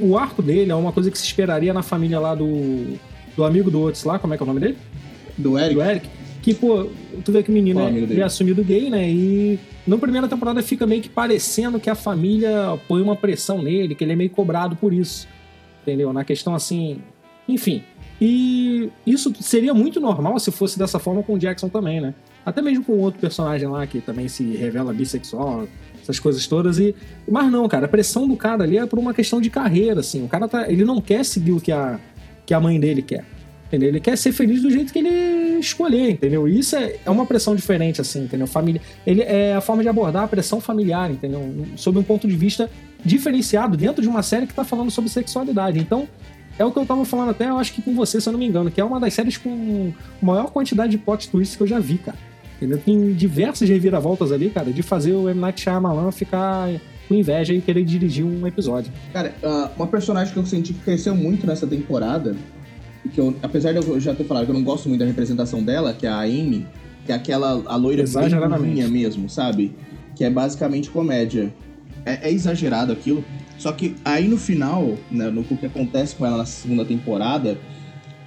O 0.00 0.16
arco 0.16 0.42
dele 0.42 0.70
é 0.70 0.74
uma 0.74 0.92
coisa 0.92 1.10
que 1.10 1.18
se 1.18 1.24
esperaria 1.24 1.74
na 1.74 1.82
família 1.82 2.18
lá 2.18 2.34
do, 2.34 2.98
do 3.36 3.44
amigo 3.44 3.70
do 3.70 3.80
Otis 3.82 4.04
lá, 4.04 4.18
como 4.18 4.34
é 4.34 4.36
que 4.36 4.42
é 4.42 4.44
o 4.44 4.46
nome 4.46 4.60
dele? 4.60 4.78
Do 5.36 5.58
Eric. 5.58 5.74
Do 5.74 5.82
Eric. 5.82 6.08
Que, 6.42 6.54
pô, 6.54 6.88
tu 7.24 7.30
vê 7.30 7.42
que 7.42 7.50
o 7.50 7.52
menino 7.52 7.80
é, 7.80 8.18
é 8.18 8.22
assumido 8.22 8.64
gay, 8.64 8.90
né? 8.90 9.08
E 9.08 9.58
na 9.86 9.96
primeira 9.96 10.26
temporada 10.28 10.60
fica 10.62 10.86
meio 10.86 11.00
que 11.00 11.08
parecendo 11.08 11.78
que 11.78 11.88
a 11.88 11.94
família 11.94 12.78
põe 12.88 13.00
uma 13.00 13.14
pressão 13.14 13.62
nele, 13.62 13.94
que 13.94 14.02
ele 14.02 14.12
é 14.12 14.16
meio 14.16 14.30
cobrado 14.30 14.74
por 14.74 14.92
isso. 14.92 15.28
Entendeu? 15.82 16.12
Na 16.12 16.24
questão 16.24 16.54
assim. 16.54 16.98
Enfim. 17.48 17.82
E 18.20 18.90
isso 19.06 19.32
seria 19.40 19.74
muito 19.74 20.00
normal 20.00 20.38
se 20.38 20.52
fosse 20.52 20.78
dessa 20.78 20.98
forma 20.98 21.22
com 21.22 21.34
o 21.34 21.38
Jackson 21.38 21.68
também, 21.68 22.00
né? 22.00 22.14
Até 22.44 22.60
mesmo 22.60 22.84
com 22.84 22.92
outro 22.98 23.20
personagem 23.20 23.68
lá 23.68 23.86
que 23.86 24.00
também 24.00 24.28
se 24.28 24.44
revela 24.56 24.92
bissexual, 24.92 25.66
essas 26.00 26.18
coisas 26.20 26.46
todas. 26.46 26.78
E... 26.78 26.94
Mas 27.28 27.50
não, 27.50 27.68
cara, 27.68 27.86
a 27.86 27.88
pressão 27.88 28.28
do 28.28 28.36
cara 28.36 28.64
ali 28.64 28.78
é 28.78 28.86
por 28.86 28.98
uma 28.98 29.14
questão 29.14 29.40
de 29.40 29.50
carreira, 29.50 30.00
assim. 30.00 30.24
O 30.24 30.28
cara 30.28 30.48
tá. 30.48 30.70
Ele 30.70 30.84
não 30.84 31.00
quer 31.00 31.24
seguir 31.24 31.52
o 31.52 31.60
que 31.60 31.72
a, 31.72 31.98
que 32.46 32.54
a 32.54 32.60
mãe 32.60 32.78
dele 32.78 33.02
quer. 33.02 33.24
Entendeu? 33.66 33.88
Ele 33.88 34.00
quer 34.00 34.18
ser 34.18 34.32
feliz 34.32 34.60
do 34.60 34.70
jeito 34.70 34.92
que 34.92 34.98
ele 34.98 35.58
escolher, 35.58 36.10
entendeu? 36.10 36.46
E 36.46 36.58
isso 36.58 36.76
é, 36.76 36.96
é 37.06 37.10
uma 37.10 37.24
pressão 37.24 37.56
diferente, 37.56 38.02
assim, 38.02 38.24
entendeu? 38.24 38.46
Família, 38.46 38.82
ele 39.06 39.22
é 39.22 39.54
a 39.54 39.62
forma 39.62 39.82
de 39.82 39.88
abordar 39.88 40.24
a 40.24 40.28
pressão 40.28 40.60
familiar, 40.60 41.10
entendeu? 41.10 41.66
Sob 41.76 41.98
um 41.98 42.02
ponto 42.02 42.28
de 42.28 42.36
vista 42.36 42.68
diferenciado 43.02 43.74
dentro 43.74 44.02
de 44.02 44.08
uma 44.08 44.22
série 44.22 44.44
que 44.44 44.52
está 44.52 44.62
falando 44.62 44.90
sobre 44.90 45.08
sexualidade. 45.08 45.78
Então, 45.78 46.06
é 46.58 46.64
o 46.66 46.70
que 46.70 46.78
eu 46.78 46.84
tava 46.84 47.02
falando 47.06 47.30
até, 47.30 47.48
eu 47.48 47.56
acho 47.56 47.72
que 47.72 47.80
com 47.80 47.94
você, 47.94 48.20
se 48.20 48.28
eu 48.28 48.32
não 48.32 48.38
me 48.38 48.46
engano, 48.46 48.70
que 48.70 48.78
é 48.78 48.84
uma 48.84 49.00
das 49.00 49.14
séries 49.14 49.38
com 49.38 49.90
maior 50.20 50.50
quantidade 50.50 50.90
de 50.90 50.98
plot 50.98 51.30
twists 51.30 51.56
que 51.56 51.62
eu 51.62 51.66
já 51.66 51.78
vi, 51.78 51.96
cara. 51.96 52.18
Entendeu? 52.56 52.78
Tem 52.78 53.14
diversas 53.14 53.68
reviravoltas 53.68 54.30
ali, 54.30 54.50
cara, 54.50 54.70
de 54.70 54.82
fazer 54.82 55.12
o 55.14 55.30
M. 55.30 55.40
Night 55.40 55.62
Shyamalan 55.62 56.12
ficar 56.12 56.68
com 57.12 57.14
inveja 57.14 57.52
e 57.52 57.60
querer 57.60 57.84
dirigir 57.84 58.24
um 58.24 58.46
episódio. 58.46 58.90
Cara, 59.12 59.34
uh, 59.42 59.70
uma 59.76 59.86
personagem 59.86 60.32
que 60.32 60.38
eu 60.38 60.46
senti 60.46 60.72
que 60.72 60.80
cresceu 60.80 61.14
muito 61.14 61.46
nessa 61.46 61.66
temporada 61.66 62.34
que 63.12 63.20
eu, 63.20 63.36
apesar 63.42 63.72
de 63.72 63.86
eu 63.86 64.00
já 64.00 64.14
ter 64.14 64.24
falado 64.24 64.46
que 64.46 64.50
eu 64.50 64.54
não 64.54 64.62
gosto 64.62 64.88
muito 64.88 65.00
da 65.00 65.06
representação 65.06 65.62
dela, 65.62 65.92
que 65.92 66.06
é 66.06 66.08
a 66.08 66.20
Amy, 66.20 66.66
que 67.04 67.12
é 67.12 67.14
aquela 67.14 67.62
a 67.66 67.76
loira 67.76 68.04
bem 68.58 68.88
mesmo, 68.88 69.28
sabe? 69.28 69.74
Que 70.14 70.24
é 70.24 70.30
basicamente 70.30 70.88
comédia. 70.88 71.52
É, 72.06 72.28
é, 72.28 72.32
exagerado 72.32 72.92
aquilo. 72.92 73.24
Só 73.58 73.70
que 73.72 73.94
aí 74.04 74.26
no 74.26 74.36
final, 74.36 74.96
né, 75.10 75.30
no 75.30 75.44
que 75.44 75.66
acontece 75.66 76.16
com 76.16 76.26
ela 76.26 76.38
na 76.38 76.44
segunda 76.46 76.84
temporada, 76.84 77.58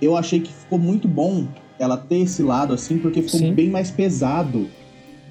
eu 0.02 0.16
achei 0.16 0.40
que 0.40 0.52
ficou 0.52 0.78
muito 0.78 1.08
bom 1.08 1.48
ela 1.78 1.98
ter 1.98 2.20
esse 2.20 2.42
lado 2.42 2.74
assim, 2.74 2.98
porque 3.00 3.22
ficou 3.22 3.40
Sim. 3.40 3.54
bem 3.54 3.70
mais 3.70 3.92
pesado. 3.92 4.70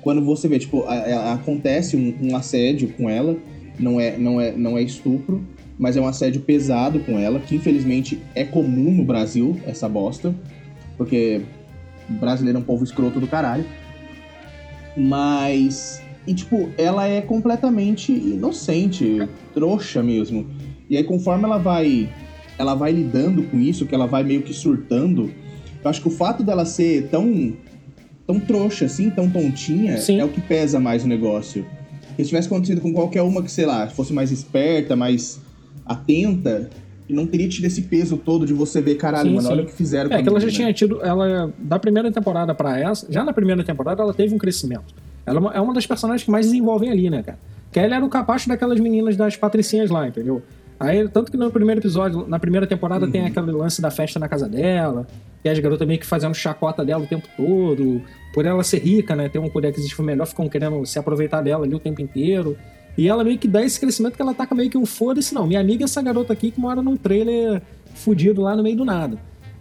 Quando 0.04 0.23
você 0.23 0.46
vê, 0.46 0.58
tipo, 0.58 0.84
a, 0.84 0.92
a, 0.92 1.32
acontece 1.32 1.96
um, 1.96 2.14
um 2.20 2.37
assédio 2.37 2.90
com 2.90 3.08
ela, 3.08 3.38
não 3.80 3.99
é, 3.99 4.18
não 4.18 4.38
é, 4.38 4.52
não 4.52 4.76
é 4.76 4.82
estupro, 4.82 5.42
mas 5.78 5.96
é 5.96 6.00
um 6.00 6.06
assédio 6.06 6.42
pesado 6.42 7.00
com 7.00 7.18
ela, 7.18 7.40
que 7.40 7.56
infelizmente 7.56 8.20
é 8.34 8.44
comum 8.44 8.92
no 8.92 9.02
Brasil, 9.02 9.58
essa 9.66 9.88
bosta, 9.88 10.34
porque 10.99 11.40
brasileiro 12.08 12.58
é 12.58 12.61
um 12.61 12.64
povo 12.64 12.84
escroto 12.84 13.18
do 13.18 13.26
caralho. 13.26 13.64
Mas. 14.94 16.02
E, 16.26 16.34
tipo, 16.34 16.68
ela 16.76 17.08
é 17.08 17.23
completamente 17.23 18.12
inocente, 18.12 19.26
trouxa 19.54 20.02
mesmo. 20.02 20.46
E 20.88 20.99
aí, 20.99 21.04
conforme 21.04 21.44
ela 21.44 21.56
vai. 21.56 22.11
Ela 22.58 22.75
vai 22.75 22.92
lidando 22.92 23.42
com 23.44 23.58
isso, 23.58 23.87
que 23.87 23.94
ela 23.94 24.06
vai 24.06 24.23
meio 24.23 24.42
que 24.42 24.52
surtando. 24.52 25.32
Eu 25.82 25.90
acho 25.90 26.02
que 26.02 26.08
o 26.08 26.11
fato 26.11 26.42
dela 26.42 26.66
ser 26.66 27.08
tão. 27.08 27.54
Tão 28.26 28.40
trouxa, 28.40 28.87
assim, 28.87 29.11
tão 29.11 29.28
tontinha, 29.28 29.97
Sim. 29.99 30.21
é 30.21 30.25
o 30.25 30.28
que 30.28 30.40
pesa 30.40 30.81
mais 30.81 31.04
o 31.04 31.09
negócio. 31.09 31.66
Se 32.16 32.25
tivesse 32.25 32.47
acontecido 32.47 32.81
com 32.81 32.93
qualquer 32.93 33.23
uma 33.23 33.43
que, 33.43 33.50
sei 33.50 33.66
lá, 33.66 33.88
fosse 33.88 34.12
mais 34.12 34.31
esperta, 34.31 34.95
mais 34.95 35.40
atenta, 35.85 36.71
e 37.09 37.12
não 37.12 37.26
teria 37.26 37.49
tido 37.49 37.64
esse 37.66 37.83
peso 37.83 38.16
todo 38.16 38.47
de 38.47 38.54
você 38.54 38.81
ver, 38.81 38.95
caralho, 38.95 39.28
sim, 39.28 39.35
mano, 39.35 39.47
sim. 39.47 39.52
olha 39.52 39.62
o 39.62 39.66
que 39.66 39.75
fizeram 39.75 40.11
É, 40.11 40.23
que 40.23 40.28
ela 40.28 40.40
já 40.40 40.49
tinha 40.49 40.73
tido, 40.73 41.02
ela, 41.02 41.52
da 41.59 41.78
primeira 41.78 42.11
temporada 42.11 42.54
para 42.54 42.78
essa, 42.78 43.07
já 43.11 43.23
na 43.25 43.33
primeira 43.33 43.62
temporada 43.62 44.02
ela 44.02 44.14
teve 44.14 44.35
um 44.35 44.38
crescimento. 44.38 44.95
Ela 45.26 45.52
é 45.52 45.61
uma 45.61 45.73
é 45.73 45.75
das 45.75 45.87
personagens 45.87 46.25
que 46.25 46.31
mais 46.31 46.47
desenvolvem 46.47 46.90
ali, 46.90 47.11
né, 47.11 47.23
cara? 47.23 47.38
Que 47.71 47.81
ela 47.81 47.97
era 47.97 48.04
o 48.04 48.09
capacho 48.09 48.49
daquelas 48.49 48.78
meninas 48.81 49.16
das 49.16 49.37
patricinhas 49.37 49.90
lá, 49.90 50.07
entendeu? 50.07 50.43
Aí, 50.78 51.07
tanto 51.09 51.31
que 51.31 51.37
no 51.37 51.50
primeiro 51.50 51.81
episódio, 51.81 52.26
na 52.26 52.38
primeira 52.38 52.66
temporada, 52.66 53.07
uhum. 53.07 53.12
tem 53.12 53.26
aquele 53.26 53.52
lance 53.52 53.81
da 53.81 53.90
festa 53.90 54.19
na 54.19 54.28
casa 54.28 54.49
dela, 54.49 55.07
e 55.44 55.48
as 55.48 55.58
garotas 55.58 55.86
meio 55.86 56.00
que 56.00 56.06
fazendo 56.06 56.34
chacota 56.34 56.84
dela 56.84 57.04
o 57.04 57.06
tempo 57.06 57.28
todo, 57.36 58.02
por 58.32 58.46
ela 58.46 58.64
ser 58.64 58.78
rica, 58.78 59.14
né, 59.14 59.28
ter 59.28 59.38
um 59.38 59.48
poder 59.48 59.68
aquisitivo 59.68 60.02
melhor, 60.02 60.26
ficam 60.26 60.48
querendo 60.48 60.84
se 60.86 60.98
aproveitar 60.98 61.42
dela 61.42 61.64
ali 61.64 61.74
o 61.74 61.78
tempo 61.78 62.00
inteiro. 62.00 62.56
E 62.96 63.08
ela 63.08 63.22
meio 63.22 63.38
que 63.38 63.48
dá 63.48 63.62
esse 63.62 63.78
crescimento 63.78 64.14
que 64.16 64.22
ela 64.22 64.32
taca 64.32 64.54
meio 64.54 64.70
que 64.70 64.78
um 64.78 64.86
foda-se, 64.86 65.34
não. 65.34 65.46
Minha 65.46 65.60
amiga 65.60 65.84
é 65.84 65.86
essa 65.86 66.00
garota 66.00 66.32
aqui 66.32 66.50
que 66.50 66.60
mora 66.60 66.80
num 66.80 66.96
trailer 66.96 67.60
fudido 67.94 68.40
lá 68.40 68.56
no 68.56 68.62
meio 68.62 68.76
do 68.76 68.84
nada. 68.84 69.18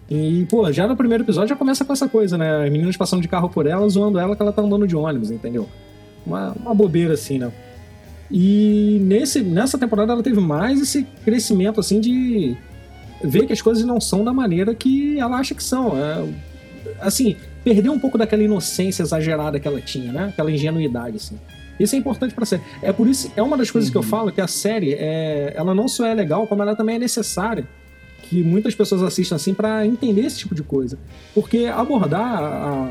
E, 0.09 0.45
pô, 0.49 0.71
já 0.71 0.87
no 0.87 0.95
primeiro 0.95 1.23
episódio 1.23 1.49
já 1.49 1.55
começa 1.55 1.83
com 1.83 1.91
essa 1.91 2.07
coisa, 2.07 2.37
né? 2.37 2.65
As 2.65 2.71
meninas 2.71 2.95
passando 2.95 3.21
de 3.21 3.27
carro 3.27 3.49
por 3.49 3.65
ela, 3.65 3.87
zoando 3.89 4.19
ela 4.19 4.35
que 4.35 4.41
ela 4.41 4.51
tá 4.51 4.61
andando 4.61 4.87
de 4.87 4.95
ônibus, 4.95 5.31
entendeu? 5.31 5.67
Uma, 6.25 6.51
uma 6.51 6.75
bobeira 6.75 7.15
assim, 7.15 7.39
né? 7.39 7.51
E 8.29 8.99
nesse, 9.01 9.41
nessa 9.41 9.77
temporada 9.77 10.13
ela 10.13 10.23
teve 10.23 10.39
mais 10.39 10.81
esse 10.81 11.03
crescimento, 11.23 11.79
assim, 11.79 11.99
de 11.99 12.55
ver 13.23 13.45
que 13.45 13.53
as 13.53 13.61
coisas 13.61 13.83
não 13.85 13.99
são 14.01 14.23
da 14.23 14.33
maneira 14.33 14.75
que 14.75 15.19
ela 15.19 15.37
acha 15.37 15.55
que 15.55 15.63
são. 15.63 15.97
É, 15.97 16.27
assim, 16.99 17.35
perdeu 17.63 17.91
um 17.91 17.99
pouco 17.99 18.17
daquela 18.17 18.43
inocência 18.43 19.03
exagerada 19.03 19.59
que 19.59 19.67
ela 19.67 19.81
tinha, 19.81 20.11
né? 20.11 20.25
Aquela 20.29 20.51
ingenuidade, 20.51 21.17
assim. 21.17 21.39
Isso 21.79 21.95
é 21.95 21.97
importante 21.97 22.33
pra 22.33 22.45
série. 22.45 22.61
É 22.81 22.91
por 22.91 23.07
isso, 23.07 23.31
é 23.35 23.41
uma 23.41 23.57
das 23.57 23.71
coisas 23.71 23.89
uhum. 23.89 23.91
que 23.91 23.97
eu 23.97 24.01
uhum. 24.01 24.07
falo 24.07 24.31
que 24.31 24.41
a 24.41 24.47
série, 24.47 24.93
é, 24.93 25.53
ela 25.55 25.73
não 25.73 25.87
só 25.87 26.05
é 26.05 26.13
legal, 26.13 26.45
como 26.45 26.61
ela 26.61 26.75
também 26.75 26.95
é 26.95 26.99
necessária 26.99 27.67
que 28.23 28.41
muitas 28.41 28.73
pessoas 28.73 29.03
assistem 29.03 29.35
assim 29.35 29.53
para 29.53 29.85
entender 29.85 30.21
esse 30.21 30.39
tipo 30.39 30.55
de 30.55 30.63
coisa. 30.63 30.97
Porque 31.33 31.65
abordar 31.65 32.43
a, 32.43 32.89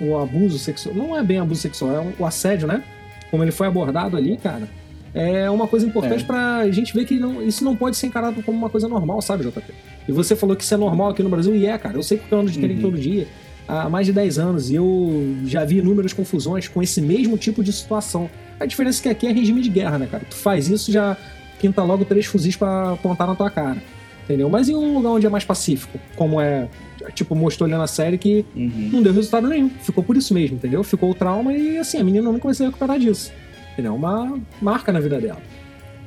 o 0.00 0.18
abuso 0.18 0.58
sexual, 0.58 0.94
não 0.94 1.16
é 1.16 1.22
bem 1.22 1.38
abuso 1.38 1.60
sexual, 1.60 1.90
é 1.92 2.22
o 2.22 2.26
assédio, 2.26 2.68
né? 2.68 2.82
Como 3.30 3.42
ele 3.42 3.52
foi 3.52 3.66
abordado 3.66 4.16
ali, 4.16 4.36
cara, 4.36 4.68
é 5.16 5.50
uma 5.50 5.66
coisa 5.66 5.86
importante 5.86 6.22
é. 6.22 6.26
pra 6.26 6.70
gente 6.70 6.92
ver 6.92 7.06
que 7.06 7.18
não, 7.18 7.42
isso 7.42 7.64
não 7.64 7.74
pode 7.74 7.96
ser 7.96 8.06
encarado 8.06 8.42
como 8.42 8.58
uma 8.58 8.68
coisa 8.68 8.86
normal, 8.86 9.22
sabe, 9.22 9.44
JP? 9.44 9.72
E 10.06 10.12
você 10.12 10.36
falou 10.36 10.54
que 10.54 10.62
isso 10.62 10.74
é 10.74 10.76
normal 10.76 11.10
aqui 11.10 11.22
no 11.22 11.30
Brasil, 11.30 11.56
e 11.56 11.64
é, 11.64 11.78
cara. 11.78 11.96
Eu 11.96 12.02
sei 12.02 12.18
porque 12.18 12.34
eu 12.34 12.38
ando 12.38 12.50
de 12.50 12.60
uhum. 12.60 12.80
todo 12.82 12.98
dia 12.98 13.26
há 13.66 13.88
mais 13.88 14.06
de 14.06 14.12
10 14.12 14.38
anos 14.38 14.70
e 14.70 14.74
eu 14.74 15.36
já 15.46 15.64
vi 15.64 15.78
inúmeras 15.78 16.12
confusões 16.12 16.68
com 16.68 16.82
esse 16.82 17.00
mesmo 17.00 17.38
tipo 17.38 17.64
de 17.64 17.72
situação. 17.72 18.28
A 18.60 18.66
diferença 18.66 19.00
é 19.00 19.02
que 19.02 19.08
aqui 19.08 19.26
é 19.26 19.32
regime 19.32 19.62
de 19.62 19.70
guerra, 19.70 19.98
né, 19.98 20.06
cara? 20.06 20.24
Tu 20.28 20.36
faz 20.36 20.68
isso, 20.68 20.92
já 20.92 21.16
pinta 21.58 21.82
logo 21.82 22.04
três 22.04 22.26
fuzis 22.26 22.54
para 22.54 22.92
apontar 22.92 23.26
na 23.26 23.34
tua 23.34 23.50
cara 23.50 23.78
entendeu? 24.26 24.50
Mas 24.50 24.68
em 24.68 24.74
um 24.74 24.94
lugar 24.94 25.10
onde 25.10 25.26
é 25.26 25.30
mais 25.30 25.44
pacífico, 25.44 25.98
como 26.16 26.40
é, 26.40 26.68
tipo, 27.14 27.34
mostrou 27.34 27.66
ali 27.66 27.76
na 27.76 27.86
série 27.86 28.18
que 28.18 28.44
uhum. 28.54 28.90
não 28.92 29.02
deu 29.02 29.12
resultado 29.12 29.46
nenhum. 29.46 29.70
Ficou 29.70 30.04
por 30.04 30.16
isso 30.16 30.34
mesmo, 30.34 30.56
entendeu? 30.56 30.82
Ficou 30.82 31.10
o 31.10 31.14
trauma 31.14 31.52
e, 31.52 31.78
assim, 31.78 31.98
a 31.98 32.04
menina 32.04 32.30
nunca 32.30 32.44
vai 32.44 32.54
se 32.54 32.64
recuperar 32.64 32.98
disso. 32.98 33.32
Entendeu? 33.76 33.94
Uma 33.94 34.40
marca 34.60 34.90
na 34.90 35.00
vida 35.00 35.20
dela. 35.20 35.40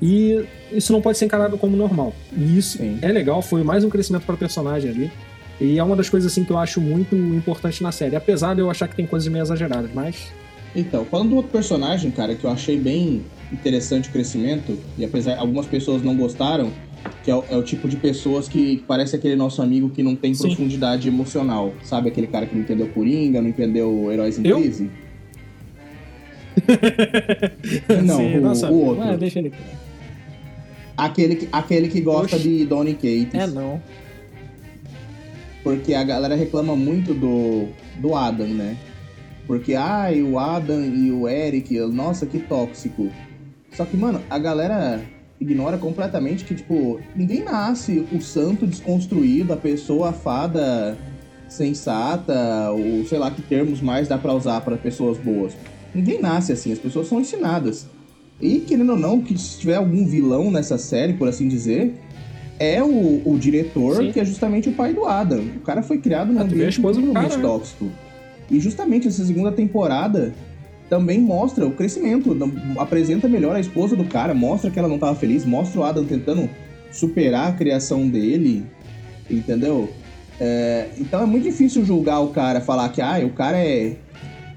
E 0.01 0.43
isso 0.71 0.91
não 0.91 1.01
pode 1.01 1.19
ser 1.19 1.25
encarado 1.25 1.55
como 1.57 1.77
normal. 1.77 2.13
E 2.35 2.57
isso 2.57 2.79
Sim. 2.79 2.97
é 3.01 3.11
legal, 3.11 3.43
foi 3.43 3.63
mais 3.63 3.83
um 3.83 3.89
crescimento 3.89 4.25
para 4.25 4.35
personagem 4.35 4.89
ali. 4.89 5.11
E 5.61 5.77
é 5.77 5.83
uma 5.83 5.95
das 5.95 6.09
coisas 6.09 6.31
assim 6.31 6.43
que 6.43 6.51
eu 6.51 6.57
acho 6.57 6.79
muito 6.79 7.15
importante 7.15 7.83
na 7.83 7.91
série. 7.91 8.15
Apesar 8.15 8.55
de 8.55 8.61
eu 8.61 8.71
achar 8.71 8.87
que 8.87 8.95
tem 8.95 9.05
coisas 9.05 9.27
meio 9.27 9.43
exageradas, 9.43 9.91
mas. 9.93 10.31
Então, 10.75 11.05
falando 11.05 11.29
do 11.29 11.35
outro 11.35 11.51
personagem, 11.51 12.09
cara, 12.11 12.33
que 12.33 12.43
eu 12.43 12.49
achei 12.49 12.79
bem 12.79 13.23
interessante 13.51 14.09
o 14.09 14.11
crescimento, 14.11 14.77
e 14.97 15.03
apesar 15.03 15.37
algumas 15.37 15.65
pessoas 15.65 16.01
não 16.01 16.15
gostaram, 16.15 16.71
que 17.23 17.31
é 17.31 17.35
o, 17.35 17.43
é 17.49 17.57
o, 17.57 17.63
tipo 17.63 17.87
de 17.87 17.97
pessoas 17.97 18.47
que 18.47 18.83
parece 18.87 19.15
aquele 19.15 19.35
nosso 19.35 19.61
amigo 19.61 19.89
que 19.89 20.03
não 20.03 20.15
tem 20.15 20.33
Sim. 20.33 20.47
profundidade 20.47 21.07
emocional. 21.07 21.73
Sabe 21.83 22.09
aquele 22.09 22.27
cara 22.27 22.45
que 22.45 22.55
não 22.55 22.61
entendeu 22.61 22.87
Coringa, 22.89 23.41
não 23.41 23.49
entendeu 23.49 24.11
Heróis 24.11 24.39
em 24.39 24.47
Eu? 24.47 24.61
Crise? 24.61 24.89
não, 28.03 28.17
Sim, 28.17 28.37
o, 28.37 28.41
nossa, 28.41 28.69
o 28.69 28.85
outro. 28.85 29.03
Ah, 29.03 29.15
deixa 29.15 29.39
ele. 29.39 29.53
Aquele, 30.97 31.47
aquele 31.51 31.87
que 31.87 32.01
gosta 32.01 32.35
Oxe. 32.35 32.47
de 32.47 32.65
Donny 32.65 32.93
Cates. 32.93 33.33
É, 33.33 33.47
não. 33.47 33.81
Porque 35.63 35.93
a 35.93 36.03
galera 36.03 36.35
reclama 36.35 36.75
muito 36.75 37.13
do, 37.13 37.67
do 37.99 38.15
Adam, 38.15 38.47
né? 38.47 38.77
Porque, 39.47 39.73
ai, 39.75 40.21
o 40.21 40.37
Adam 40.37 40.83
e 40.83 41.11
o 41.11 41.27
Eric, 41.27 41.79
nossa, 41.79 42.25
que 42.25 42.39
tóxico. 42.39 43.09
Só 43.73 43.85
que, 43.85 43.97
mano, 43.97 44.21
a 44.29 44.37
galera 44.37 45.01
ignora 45.39 45.77
completamente 45.77 46.43
que, 46.43 46.53
tipo, 46.53 46.99
ninguém 47.15 47.43
nasce 47.43 48.05
o 48.11 48.21
santo 48.21 48.67
desconstruído, 48.67 49.53
a 49.53 49.57
pessoa 49.57 50.11
fada 50.11 50.97
sensata, 51.47 52.69
ou 52.71 53.05
sei 53.05 53.17
lá 53.17 53.31
que 53.31 53.41
termos 53.41 53.81
mais 53.81 54.07
dá 54.07 54.17
para 54.17 54.33
usar 54.33 54.61
para 54.61 54.77
pessoas 54.77 55.17
boas. 55.17 55.55
Ninguém 55.93 56.21
nasce 56.21 56.51
assim, 56.51 56.71
as 56.71 56.79
pessoas 56.79 57.07
são 57.07 57.19
ensinadas. 57.19 57.87
E, 58.41 58.59
querendo 58.59 58.91
ou 58.91 58.97
não, 58.97 59.21
que 59.21 59.37
se 59.37 59.59
tiver 59.59 59.75
algum 59.75 60.05
vilão 60.05 60.49
nessa 60.49 60.77
série, 60.77 61.13
por 61.13 61.27
assim 61.27 61.47
dizer, 61.47 61.93
é 62.57 62.81
o, 62.81 63.21
o 63.25 63.37
diretor, 63.37 63.97
Sim. 63.97 64.11
que 64.11 64.19
é 64.19 64.25
justamente 64.25 64.69
o 64.69 64.73
pai 64.73 64.93
do 64.93 65.05
Adam. 65.05 65.41
O 65.57 65.59
cara 65.61 65.81
foi 65.81 65.97
criado 65.97 66.31
num 66.31 66.39
ah, 66.39 66.43
ambiente 66.43 66.79
muito 66.79 67.01
né? 67.01 67.27
tóxico. 67.41 67.89
E 68.49 68.59
justamente 68.59 69.07
essa 69.07 69.23
segunda 69.25 69.51
temporada 69.51 70.33
também 70.89 71.19
mostra 71.19 71.67
o 71.67 71.71
crescimento, 71.71 72.35
apresenta 72.77 73.27
melhor 73.27 73.55
a 73.55 73.59
esposa 73.59 73.95
do 73.95 74.05
cara, 74.05 74.33
mostra 74.33 74.71
que 74.71 74.79
ela 74.79 74.87
não 74.87 74.95
estava 74.95 75.15
feliz, 75.15 75.45
mostra 75.45 75.79
o 75.79 75.83
Adam 75.83 76.03
tentando 76.03 76.49
superar 76.91 77.49
a 77.49 77.51
criação 77.51 78.07
dele, 78.07 78.65
entendeu? 79.29 79.89
É, 80.39 80.87
então 80.97 81.21
é 81.21 81.25
muito 81.25 81.43
difícil 81.43 81.85
julgar 81.85 82.19
o 82.21 82.29
cara, 82.29 82.59
falar 82.59 82.89
que 82.89 83.01
ah, 83.01 83.21
o 83.23 83.29
cara 83.29 83.57
é, 83.57 83.97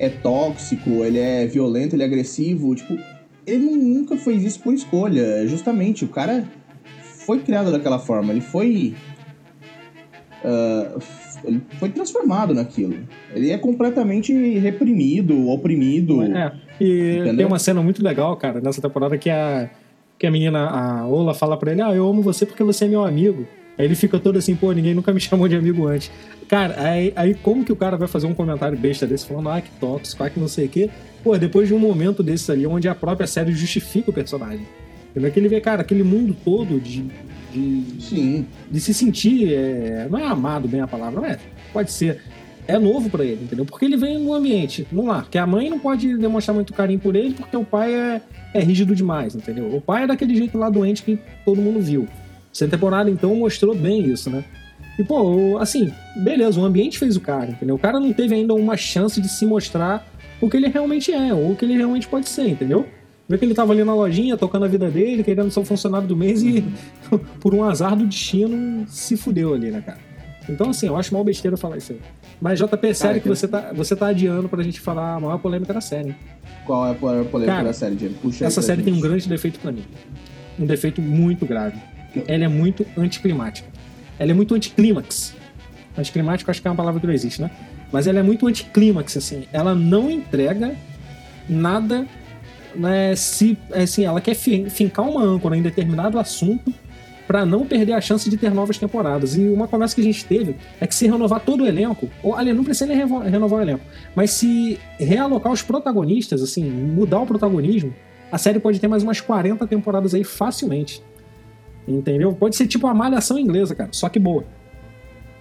é 0.03 0.09
tóxico, 0.09 1.05
ele 1.05 1.21
é 1.21 1.47
violento, 1.47 1.95
ele 1.95 2.03
é 2.03 2.07
agressivo. 2.07 2.75
Tipo, 2.75 2.99
ele 3.47 3.71
nunca 3.77 4.17
fez 4.17 4.43
isso 4.43 4.61
por 4.61 4.75
escolha. 4.75 5.47
Justamente, 5.47 6.05
o 6.05 6.09
cara 6.09 6.45
foi 7.25 7.39
criado 7.39 7.71
daquela 7.71 8.01
forma, 8.01 8.33
ele 8.33 8.41
foi. 8.41 8.95
Uh, 10.45 11.01
ele 11.45 11.63
foi 11.79 11.89
transformado 11.91 12.53
naquilo. 12.53 12.97
Ele 13.33 13.51
é 13.51 13.59
completamente 13.59 14.33
reprimido, 14.59 15.49
oprimido. 15.49 16.21
É. 16.23 16.53
E 16.81 17.19
entendeu? 17.19 17.37
tem 17.37 17.47
uma 17.47 17.61
cena 17.61 17.81
muito 17.81 18.03
legal, 18.03 18.37
cara, 18.37 18.61
nessa 18.61 18.83
temporada 18.83 19.17
que 19.17 19.31
a, 19.31 19.71
que 20.19 20.27
a 20.27 20.31
menina, 20.33 20.69
a 20.69 21.07
Ola, 21.07 21.33
fala 21.33 21.57
pra 21.57 21.71
ele: 21.71 21.81
Ah, 21.81 21.95
eu 21.95 22.09
amo 22.09 22.23
você 22.23 22.45
porque 22.45 22.65
você 22.65 22.87
é 22.87 22.89
meu 22.89 23.05
amigo. 23.05 23.47
Aí 23.79 23.87
ele 23.87 23.95
fica 23.95 24.19
todo 24.19 24.39
assim, 24.39 24.55
pô, 24.55 24.73
ninguém 24.73 24.95
nunca 24.95 25.13
me 25.13 25.19
chamou 25.21 25.49
de 25.49 25.57
amigo 25.57 25.87
antes. 25.87 26.11
Cara, 26.49 26.75
aí, 26.79 27.13
aí 27.17 27.35
como 27.35 27.65
que 27.65 27.73
o 27.73 27.77
cara 27.77 27.97
vai 27.97 28.09
fazer 28.09 28.27
um 28.27 28.35
comentário 28.35 28.77
besta 28.77 29.07
desse 29.07 29.27
falando, 29.27 29.49
ah, 29.49 29.61
que 29.61 29.71
tóxico, 29.81 30.23
ah, 30.23 30.31
que 30.31 30.39
não 30.39 30.49
sei 30.49 30.67
o 30.67 30.69
quê? 30.69 30.91
Pô, 31.25 31.37
depois 31.39 31.69
de 31.69 31.75
um 31.75 31.79
momento 31.79 32.23
desse 32.23 32.51
ali, 32.51 32.67
onde 32.67 32.89
a 32.89 32.95
própria 32.95 33.27
série 33.27 33.53
justifica 33.53 34.11
o 34.11 34.13
personagem. 34.13 34.67
Entendeu? 35.11 35.31
Que 35.31 35.41
ele 35.41 35.49
vê, 35.49 35.61
cara, 35.61 35.83
aquele 35.83 36.03
mundo 36.03 36.37
todo 36.45 36.81
de, 36.81 37.05
de, 37.53 37.85
Sim. 38.01 38.47
de 38.71 38.81
se 38.81 38.93
sentir. 38.93 39.53
É, 39.53 40.09
não 40.11 40.19
é 40.19 40.27
amado 40.27 40.67
bem 40.67 40.81
a 40.81 40.87
palavra, 40.87 41.21
não 41.21 41.27
é? 41.27 41.39
Pode 41.73 41.93
ser. 41.93 42.21
É 42.67 42.79
novo 42.79 43.11
para 43.11 43.25
ele, 43.25 43.43
entendeu? 43.43 43.65
Porque 43.65 43.85
ele 43.85 43.97
vem 43.97 44.19
num 44.19 44.33
ambiente, 44.33 44.87
no 44.93 45.07
lar, 45.07 45.29
que 45.29 45.37
a 45.37 45.47
mãe 45.47 45.69
não 45.69 45.81
pode 45.81 46.17
demonstrar 46.17 46.55
muito 46.55 46.73
carinho 46.73 47.01
por 47.01 47.17
ele 47.17 47.35
porque 47.35 47.57
o 47.57 47.65
pai 47.65 47.93
é, 47.93 48.23
é 48.55 48.61
rígido 48.61 48.95
demais, 48.95 49.35
entendeu? 49.35 49.75
O 49.75 49.81
pai 49.81 50.05
é 50.05 50.07
daquele 50.07 50.37
jeito 50.37 50.57
lá 50.57 50.71
doente 50.71 51.03
que 51.03 51.19
todo 51.45 51.61
mundo 51.61 51.81
viu. 51.81 52.07
Essa 52.53 52.69
temporada, 52.69 53.11
então, 53.11 53.35
mostrou 53.35 53.75
bem 53.75 54.05
isso, 54.05 54.29
né? 54.31 54.45
E, 54.99 55.03
pô, 55.03 55.57
assim, 55.59 55.93
beleza, 56.17 56.61
o 56.61 56.65
ambiente 56.65 56.99
fez 56.99 57.17
o 57.17 57.21
cara, 57.21 57.51
entendeu? 57.51 57.77
O 57.77 57.79
cara 57.79 57.99
não 57.99 58.13
teve 58.13 58.35
ainda 58.35 58.53
uma 58.53 58.77
chance 58.77 59.21
de 59.21 59.29
se 59.29 59.47
mostrar 59.47 60.07
o 60.41 60.51
que 60.51 60.57
ele 60.57 60.69
realmente 60.69 61.13
é, 61.13 61.33
ou 61.33 61.53
o 61.53 61.57
que 61.57 61.65
ele 61.65 61.77
realmente 61.77 62.07
pode 62.07 62.29
ser, 62.29 62.49
entendeu? 62.49 62.87
Vê 63.29 63.39
que 63.39 63.45
ele 63.45 63.55
tava 63.55 63.73
ali 63.73 63.83
na 63.85 63.95
lojinha, 63.95 64.37
tocando 64.37 64.65
a 64.65 64.69
vida 64.69 64.91
dele, 64.91 65.23
querendo 65.23 65.51
ser 65.51 65.61
o 65.61 65.65
funcionário 65.65 66.07
do 66.07 66.17
mês 66.17 66.43
e, 66.43 66.63
por 67.41 67.55
um 67.55 67.65
azar 67.65 67.97
do 67.97 68.07
destino, 68.07 68.87
se 68.89 69.17
fudeu 69.17 69.55
ali, 69.55 69.71
né, 69.71 69.81
cara? 69.81 69.99
Então, 70.49 70.71
assim, 70.71 70.89
eu 70.89 70.97
acho 70.97 71.15
mal 71.15 71.25
besteira 71.25 71.57
falar 71.57 71.79
isso 71.79 71.93
aí. 71.93 72.01
Mas, 72.41 72.59
JP, 72.59 72.87
é 72.87 72.95
sério 72.95 73.21
que 73.21 73.29
você 73.29 73.47
tá, 73.47 73.73
você 73.73 73.95
tá 73.95 74.09
adiando 74.09 74.49
pra 74.49 74.63
gente 74.63 74.81
falar 74.81 75.15
a 75.15 75.21
maior 75.21 75.39
polêmica 75.39 75.73
da 75.73 75.81
série. 75.81 76.15
Qual 76.67 76.87
é 76.87 76.91
a 76.91 76.95
polêmica 76.95 77.47
cara, 77.47 77.65
da 77.65 77.73
série, 77.73 77.95
Diego? 77.95 78.15
Puxa 78.21 78.45
essa 78.45 78.61
série 78.61 78.83
tem 78.83 78.93
um 78.93 79.01
grande 79.01 79.29
defeito 79.29 79.61
pra 79.61 79.71
mim. 79.71 79.85
Um 80.59 80.67
defeito 80.67 81.01
muito 81.01 81.47
grave. 81.47 81.79
Ela 82.27 82.45
é 82.45 82.49
muito 82.49 82.87
anticlimática. 82.97 83.69
Ela 84.19 84.31
é 84.31 84.35
muito 84.35 84.55
anticlímax. 84.55 85.35
Anticlimático 85.97 86.51
acho 86.51 86.61
que 86.61 86.69
é 86.69 86.71
uma 86.71 86.77
palavra 86.77 87.01
que 87.01 87.07
não 87.07 87.15
existe, 87.15 87.41
né? 87.41 87.51
Mas 87.91 88.07
ela 88.07 88.21
é 88.21 88.23
muito 88.23 88.47
anticlímax, 88.47 89.17
assim. 89.17 89.45
Ela 89.53 89.75
não 89.75 90.11
entrega 90.11 90.75
nada 91.49 92.07
né, 92.75 93.15
se 93.15 93.59
assim, 93.73 94.05
ela 94.05 94.21
quer 94.21 94.35
fincar 94.35 95.09
uma 95.09 95.23
âncora 95.23 95.57
em 95.57 95.63
determinado 95.63 96.19
assunto 96.19 96.73
para 97.27 97.47
não 97.47 97.65
perder 97.67 97.93
a 97.93 98.01
chance 98.01 98.29
de 98.29 98.37
ter 98.37 98.53
novas 98.53 98.79
temporadas. 98.79 99.37
E 99.37 99.41
uma 99.41 99.69
conversa 99.69 99.95
que 99.95 100.01
a 100.01 100.05
gente 100.05 100.25
teve 100.25 100.57
é 100.81 100.87
que 100.87 100.95
se 100.95 101.07
renovar 101.07 101.41
todo 101.41 101.65
o 101.65 101.67
elenco, 101.67 102.09
ou 102.23 102.35
ali 102.35 102.53
não 102.53 102.65
precisa 102.65 102.87
nem 102.87 102.97
renovar 102.97 103.59
o 103.59 103.63
elenco, 103.63 103.85
mas 104.15 104.33
se 104.33 104.79
realocar 104.99 105.53
os 105.53 105.63
protagonistas, 105.63 106.43
assim, 106.43 106.65
mudar 106.65 107.21
o 107.21 107.27
protagonismo, 107.27 107.95
a 108.31 108.39
série 108.39 108.59
pode 108.59 108.81
ter 108.81 108.89
mais 108.89 109.03
umas 109.03 109.21
40 109.21 109.67
temporadas 109.67 110.15
aí 110.15 110.25
facilmente. 110.25 111.03
Entendeu? 111.87 112.33
Pode 112.33 112.57
ser 112.57 112.67
tipo 112.67 112.87
a 112.87 112.95
malhação 112.95 113.39
inglesa, 113.39 113.75
cara, 113.75 113.91
só 113.93 114.09
que 114.09 114.19
boa. 114.19 114.45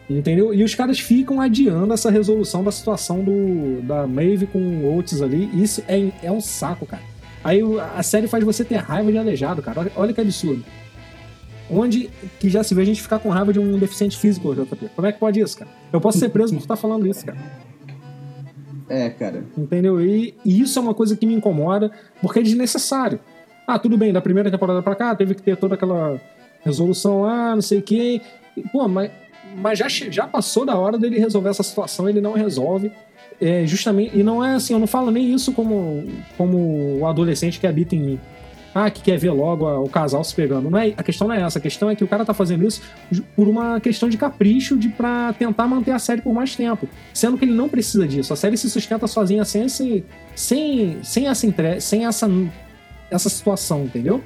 Entendeu? 0.10 0.54
E 0.54 0.64
os 0.64 0.76
caras 0.76 1.00
ficam 1.00 1.40
adiando 1.40 1.94
essa 1.94 2.10
resolução 2.10 2.64
da 2.64 2.72
situação 2.72 3.24
do 3.24 3.82
da 3.82 4.06
Maeve 4.06 4.46
com 4.46 4.60
o 4.60 4.96
Oates 4.96 5.22
ali. 5.22 5.50
Isso 5.54 5.82
é, 5.88 6.12
é 6.24 6.32
um 6.32 6.42
saco, 6.42 6.86
cara. 6.86 7.04
Aí 7.44 7.62
a 7.96 8.04
série 8.04 8.28
faz 8.28 8.44
você 8.44 8.64
ter 8.64 8.76
raiva 8.76 9.12
de 9.12 9.18
aleijado, 9.18 9.62
cara. 9.62 9.80
Olha, 9.80 9.92
olha 9.96 10.14
que 10.14 10.22
absurdo. 10.22 10.64
Onde 11.70 12.10
que 12.40 12.50
já 12.50 12.64
se 12.64 12.76
vê 12.76 12.82
a 12.82 12.86
gente 12.86 13.02
ficar 13.02 13.20
com 13.20 13.30
raiva 13.30 13.54
de 13.54 13.60
um 13.60 13.80
deficiente 13.80 14.18
físico, 14.18 14.54
JP? 14.54 14.90
Como 14.94 15.08
é 15.08 15.12
que 15.12 15.20
pode 15.20 15.40
isso, 15.40 15.58
cara? 15.58 15.72
Eu 15.94 16.02
posso 16.02 16.20
ser 16.20 16.30
preso 16.30 16.54
por 16.54 16.62
estar 16.62 16.76
falando 16.76 17.08
isso, 17.08 17.26
cara. 17.26 17.38
É, 18.90 19.10
cara. 19.10 19.46
Entendeu? 19.58 20.02
E, 20.02 20.36
e 20.44 20.60
isso 20.60 20.78
é 20.78 20.82
uma 20.82 20.94
coisa 20.94 21.16
que 21.16 21.26
me 21.26 21.34
incomoda, 21.34 21.90
porque 22.22 22.40
é 22.40 22.44
desnecessário. 22.44 23.22
Ah, 23.72 23.80
tudo 23.80 23.98
bem, 23.98 24.12
da 24.12 24.20
primeira 24.20 24.52
temporada 24.52 24.82
pra 24.82 24.96
cá 24.96 25.16
teve 25.16 25.34
que 25.34 25.42
ter 25.42 25.56
toda 25.56 25.76
aquela 25.76 26.20
resolução 26.62 27.22
lá, 27.22 27.56
não 27.56 27.62
sei 27.62 27.80
o 27.80 27.82
quê. 27.82 28.20
Pô, 28.70 28.86
mas, 28.86 29.10
mas 29.56 29.80
já, 29.80 29.88
já 29.88 30.28
passou 30.28 30.66
da 30.66 30.78
hora 30.78 30.98
dele 30.98 31.18
resolver 31.18 31.50
essa 31.50 31.64
situação, 31.64 32.10
ele 32.10 32.20
não 32.20 32.34
resolve. 32.34 32.92
É, 33.40 33.66
justamente, 33.66 34.18
e 34.18 34.24
não 34.24 34.44
é 34.44 34.56
assim, 34.56 34.74
eu 34.74 34.80
não 34.80 34.88
falo 34.88 35.10
nem 35.10 35.34
isso 35.34 35.54
como, 35.54 36.06
como 36.38 37.00
o 37.00 37.08
adolescente 37.08 37.62
que 37.62 37.66
habita 37.66 37.96
em 37.96 38.00
mim 38.00 38.20
ah, 38.74 38.90
que 38.90 39.02
quer 39.02 39.18
ver 39.18 39.32
logo 39.32 39.68
o 39.84 39.90
casal 39.90 40.24
se 40.24 40.34
pegando. 40.34 40.70
Não 40.70 40.80
é, 40.80 40.94
a 40.96 41.04
questão 41.04 41.28
não 41.28 41.36
é 41.36 41.42
essa. 41.42 41.60
A 41.60 41.62
questão 41.62 41.90
é 41.90 41.96
que 41.96 42.04
o 42.04 42.08
cara 42.08 42.24
tá 42.26 42.34
fazendo 42.34 42.66
isso 42.66 42.82
por 43.36 43.48
uma 43.48 43.80
questão 43.80 44.08
de 44.08 44.18
capricho 44.18 44.78
de 44.78 44.90
para 44.90 45.34
tentar 45.34 45.68
manter 45.68 45.92
a 45.92 46.00
série 46.00 46.22
por 46.22 46.34
mais 46.34 46.56
tempo. 46.56 46.88
Sendo 47.14 47.38
que 47.38 47.46
ele 47.46 47.54
não 47.54 47.68
precisa 47.68 48.08
disso. 48.08 48.32
A 48.32 48.36
série 48.36 48.58
se 48.58 48.70
sustenta 48.70 49.08
sozinha 49.08 49.44
sem, 49.44 49.66
esse, 49.66 50.06
sem, 50.36 50.98
sem, 51.04 51.28
essa, 51.28 51.46
entre, 51.46 51.82
sem 51.82 52.06
essa, 52.06 52.30
essa 53.12 53.30
situação, 53.30 53.84
entendeu? 53.84 54.24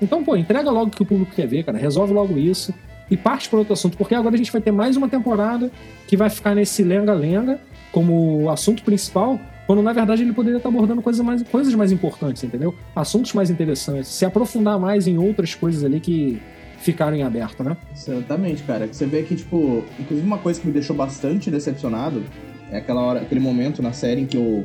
Então, 0.00 0.24
pô, 0.24 0.36
entrega 0.36 0.70
logo 0.70 0.88
o 0.88 0.90
que 0.90 1.02
o 1.02 1.06
público 1.06 1.32
quer 1.34 1.46
ver, 1.46 1.64
cara. 1.64 1.78
Resolve 1.78 2.12
logo 2.12 2.36
isso 2.36 2.74
e 3.10 3.16
parte 3.16 3.48
para 3.48 3.58
outro 3.58 3.72
assunto. 3.74 3.96
Porque 3.96 4.14
agora 4.14 4.34
a 4.34 4.38
gente 4.38 4.50
vai 4.50 4.60
ter 4.60 4.72
mais 4.72 4.96
uma 4.96 5.08
temporada 5.08 5.70
que 6.08 6.16
vai 6.16 6.28
ficar 6.28 6.54
nesse 6.54 6.82
lenga-lenga 6.82 7.60
como 7.92 8.50
assunto 8.50 8.82
principal 8.82 9.38
quando 9.66 9.82
na 9.82 9.92
verdade 9.92 10.22
ele 10.22 10.32
poderia 10.32 10.58
estar 10.58 10.68
abordando 10.68 11.02
coisas 11.02 11.24
mais, 11.24 11.42
coisas 11.42 11.74
mais 11.74 11.90
importantes, 11.90 12.44
entendeu? 12.44 12.74
Assuntos 12.94 13.32
mais 13.32 13.50
interessantes, 13.50 14.08
se 14.08 14.24
aprofundar 14.24 14.78
mais 14.78 15.08
em 15.08 15.18
outras 15.18 15.54
coisas 15.54 15.82
ali 15.82 15.98
que 15.98 16.40
ficaram 16.78 17.16
em 17.16 17.24
aberto, 17.24 17.64
né? 17.64 17.76
Exatamente, 17.92 18.62
cara. 18.62 18.86
Você 18.86 19.06
vê 19.06 19.24
que, 19.24 19.34
tipo, 19.34 19.82
inclusive 19.98 20.24
uma 20.24 20.38
coisa 20.38 20.60
que 20.60 20.66
me 20.66 20.72
deixou 20.72 20.94
bastante 20.94 21.50
decepcionado 21.50 22.22
é 22.70 22.78
aquela 22.78 23.00
hora, 23.02 23.20
aquele 23.20 23.40
momento 23.40 23.82
na 23.82 23.92
série 23.92 24.20
em 24.20 24.26
que 24.26 24.38
o, 24.38 24.64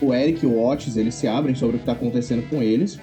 o 0.00 0.12
Eric 0.12 0.44
e 0.44 0.46
o 0.46 0.62
Otis, 0.62 0.96
eles 0.96 1.14
se 1.14 1.26
abrem 1.26 1.54
sobre 1.54 1.76
o 1.76 1.78
que 1.78 1.86
tá 1.86 1.92
acontecendo 1.92 2.48
com 2.48 2.62
eles. 2.62 2.98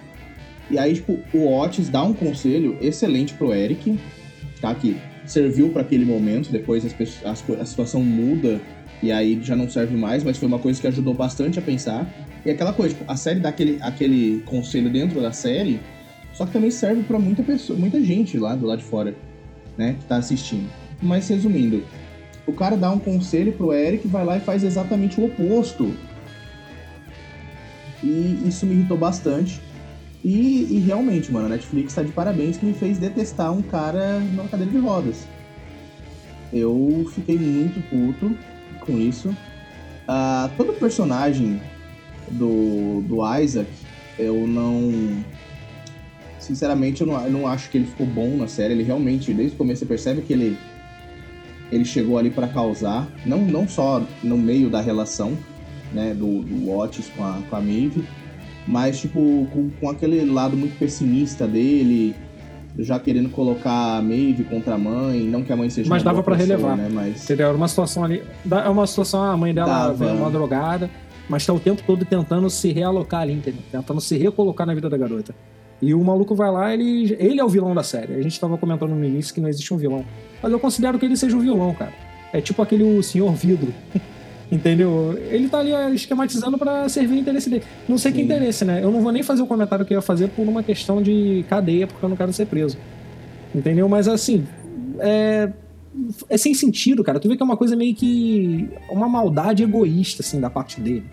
E 0.69 0.77
aí, 0.77 0.93
tipo, 0.93 1.19
o 1.33 1.47
Otis 1.59 1.89
dá 1.89 2.03
um 2.03 2.13
conselho 2.13 2.77
excelente 2.81 3.33
pro 3.33 3.53
Eric, 3.53 3.99
tá? 4.61 4.73
Que 4.73 4.97
serviu 5.25 5.69
para 5.69 5.81
aquele 5.81 6.05
momento, 6.05 6.51
depois 6.51 6.85
as, 6.85 6.95
as, 7.25 7.49
a 7.59 7.65
situação 7.65 8.01
muda 8.01 8.59
e 9.01 9.11
aí 9.11 9.37
já 9.43 9.55
não 9.55 9.69
serve 9.69 9.97
mais, 9.97 10.23
mas 10.23 10.37
foi 10.37 10.47
uma 10.47 10.59
coisa 10.59 10.79
que 10.79 10.87
ajudou 10.87 11.13
bastante 11.13 11.59
a 11.59 11.61
pensar. 11.61 12.09
E 12.45 12.49
aquela 12.49 12.71
coisa, 12.71 12.95
tipo, 12.95 13.11
a 13.11 13.15
série 13.17 13.39
dá 13.39 13.49
aquele, 13.49 13.77
aquele 13.81 14.41
conselho 14.45 14.89
dentro 14.89 15.21
da 15.21 15.31
série, 15.31 15.79
só 16.33 16.45
que 16.45 16.53
também 16.53 16.71
serve 16.71 17.03
para 17.03 17.19
muita 17.19 17.43
pessoa, 17.43 17.77
muita 17.77 18.01
gente 18.01 18.37
lá 18.37 18.55
do 18.55 18.65
lado 18.65 18.79
de 18.79 18.85
fora, 18.85 19.13
né, 19.77 19.95
que 19.99 20.05
tá 20.05 20.17
assistindo. 20.17 20.69
Mas 21.01 21.27
resumindo, 21.27 21.83
o 22.47 22.53
cara 22.53 22.77
dá 22.77 22.91
um 22.91 22.99
conselho 22.99 23.51
pro 23.53 23.73
Eric, 23.73 24.07
vai 24.07 24.25
lá 24.25 24.37
e 24.37 24.39
faz 24.39 24.63
exatamente 24.63 25.19
o 25.19 25.25
oposto. 25.25 25.93
E 28.03 28.43
isso 28.45 28.65
me 28.65 28.73
irritou 28.73 28.97
bastante. 28.97 29.61
E, 30.23 30.67
e 30.69 30.79
realmente, 30.79 31.31
mano, 31.31 31.47
a 31.47 31.49
Netflix 31.49 31.93
tá 31.93 32.03
de 32.03 32.11
parabéns 32.11 32.57
que 32.57 32.65
me 32.65 32.73
fez 32.73 32.97
detestar 32.97 33.51
um 33.51 33.61
cara 33.61 34.19
numa 34.19 34.47
cadeira 34.47 34.71
de 34.71 34.77
rodas. 34.77 35.27
Eu 36.51 37.09
fiquei 37.13 37.37
muito 37.37 37.81
puto 37.89 38.35
com 38.81 38.99
isso. 38.99 39.29
Uh, 39.29 40.49
todo 40.55 40.73
personagem 40.73 41.59
do, 42.29 43.01
do 43.01 43.39
Isaac, 43.39 43.69
eu 44.17 44.47
não. 44.47 45.23
Sinceramente, 46.39 47.01
eu 47.01 47.07
não, 47.07 47.21
eu 47.23 47.31
não 47.31 47.47
acho 47.47 47.69
que 47.69 47.77
ele 47.77 47.85
ficou 47.85 48.05
bom 48.05 48.35
na 48.37 48.47
série. 48.47 48.73
Ele 48.73 48.83
realmente, 48.83 49.33
desde 49.33 49.55
o 49.55 49.57
começo, 49.57 49.79
você 49.79 49.85
percebe 49.85 50.21
que 50.21 50.33
ele, 50.33 50.57
ele 51.71 51.85
chegou 51.85 52.17
ali 52.17 52.29
para 52.29 52.47
causar, 52.47 53.07
não, 53.25 53.39
não 53.39 53.67
só 53.67 54.05
no 54.21 54.37
meio 54.37 54.69
da 54.69 54.81
relação 54.81 55.37
né, 55.93 56.13
do, 56.13 56.41
do 56.41 56.71
Otis 56.71 57.09
com 57.15 57.23
a, 57.23 57.39
com 57.49 57.55
a 57.55 57.61
Maeve, 57.61 58.03
mas 58.67 58.99
tipo, 58.99 59.47
com, 59.51 59.69
com 59.79 59.89
aquele 59.89 60.23
lado 60.25 60.55
muito 60.55 60.77
pessimista 60.77 61.47
dele, 61.47 62.15
já 62.79 62.99
querendo 62.99 63.29
colocar 63.29 63.97
a 63.97 64.01
Maeve 64.01 64.43
contra 64.45 64.75
a 64.75 64.77
mãe, 64.77 65.21
não 65.21 65.43
que 65.43 65.53
a 65.53 65.55
mãe 65.55 65.69
seja 65.69 65.89
Mas 65.89 66.03
dava 66.03 66.23
para 66.23 66.35
relevar, 66.35 66.75
né? 66.75 66.89
Mas... 66.91 67.23
Entendeu? 67.23 67.47
Era 67.47 67.57
uma 67.57 67.67
situação 67.67 68.03
ali. 68.03 68.23
É 68.49 68.69
uma 68.69 68.87
situação, 68.87 69.23
a 69.23 69.37
mãe 69.37 69.53
dela 69.53 69.95
é 69.99 70.11
uma 70.11 70.29
drogada, 70.29 70.89
mas 71.29 71.45
tá 71.45 71.53
o 71.53 71.59
tempo 71.59 71.83
todo 71.85 72.03
tentando 72.05 72.49
se 72.49 72.71
realocar 72.71 73.21
ali, 73.21 73.33
entendeu? 73.33 73.61
Tentando 73.71 74.01
se 74.01 74.17
recolocar 74.17 74.65
na 74.65 74.73
vida 74.73 74.89
da 74.89 74.97
garota. 74.97 75.35
E 75.81 75.93
o 75.93 76.01
maluco 76.01 76.33
vai 76.33 76.49
lá, 76.49 76.73
ele, 76.73 77.15
ele 77.19 77.39
é 77.39 77.43
o 77.43 77.49
vilão 77.49 77.75
da 77.75 77.83
série. 77.83 78.13
A 78.13 78.21
gente 78.21 78.39
tava 78.39 78.57
comentando 78.57 78.91
no 78.91 79.03
início 79.03 79.33
que 79.33 79.41
não 79.41 79.49
existe 79.49 79.73
um 79.73 79.77
vilão. 79.77 80.05
Mas 80.41 80.51
eu 80.51 80.59
considero 80.59 80.97
que 80.97 81.05
ele 81.05 81.17
seja 81.17 81.35
um 81.35 81.41
vilão, 81.41 81.73
cara. 81.73 81.91
É 82.31 82.39
tipo 82.39 82.61
aquele 82.61 82.83
o 82.83 83.03
Senhor 83.03 83.31
Vidro. 83.33 83.73
Entendeu? 84.53 85.17
Ele 85.31 85.49
tá 85.49 85.59
ali 85.59 85.95
esquematizando 85.95 86.59
para 86.59 86.87
servir 86.87 87.15
o 87.15 87.17
interesse 87.17 87.49
dele. 87.49 87.63
Não 87.89 87.97
sei 87.97 88.11
Sim. 88.11 88.17
que 88.17 88.23
interesse, 88.23 88.63
né? 88.63 88.83
Eu 88.83 88.91
não 88.91 89.01
vou 89.01 89.11
nem 89.11 89.23
fazer 89.23 89.41
o 89.41 89.47
comentário 89.47 89.83
que 89.83 89.95
eu 89.95 89.97
ia 89.97 90.01
fazer 90.01 90.27
por 90.29 90.47
uma 90.47 90.61
questão 90.61 91.01
de 91.01 91.43
cadeia, 91.49 91.87
porque 91.87 92.05
eu 92.05 92.09
não 92.09 92.15
quero 92.15 92.31
ser 92.31 92.45
preso. 92.45 92.77
Entendeu? 93.53 93.89
Mas 93.89 94.07
assim, 94.07 94.45
é, 94.99 95.51
é 96.29 96.37
sem 96.37 96.53
sentido, 96.53 97.03
cara. 97.03 97.19
Tu 97.19 97.27
vê 97.27 97.35
que 97.35 97.41
é 97.41 97.45
uma 97.45 97.57
coisa 97.57 97.75
meio 97.75 97.95
que. 97.95 98.69
uma 98.91 99.09
maldade 99.09 99.63
egoísta, 99.63 100.21
assim, 100.21 100.39
da 100.39 100.51
parte 100.51 100.79
dele. 100.79 101.05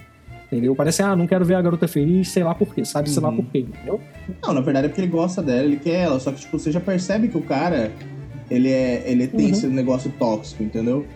Entendeu? 0.46 0.76
Parece, 0.76 1.02
ah, 1.02 1.16
não 1.16 1.26
quero 1.26 1.44
ver 1.44 1.54
a 1.54 1.62
garota 1.62 1.88
feliz, 1.88 2.28
sei 2.28 2.44
lá 2.44 2.54
por 2.54 2.74
quê, 2.74 2.84
sabe, 2.84 3.08
uhum. 3.08 3.14
sei 3.14 3.22
lá 3.22 3.28
uhum. 3.30 3.36
por 3.36 3.46
quê, 3.46 3.60
entendeu? 3.60 4.00
Não, 4.42 4.52
na 4.52 4.60
verdade 4.60 4.86
é 4.86 4.88
porque 4.88 5.00
ele 5.00 5.10
gosta 5.10 5.40
dela, 5.40 5.62
ele 5.62 5.76
quer 5.76 6.02
ela, 6.02 6.18
só 6.18 6.32
que, 6.32 6.40
tipo, 6.40 6.58
você 6.58 6.72
já 6.72 6.80
percebe 6.80 7.28
que 7.28 7.38
o 7.38 7.42
cara, 7.42 7.92
ele 8.50 8.68
é. 8.68 9.04
ele 9.06 9.28
tem 9.28 9.46
uhum. 9.46 9.52
esse 9.52 9.68
negócio 9.68 10.12
tóxico, 10.18 10.64
entendeu? 10.64 11.06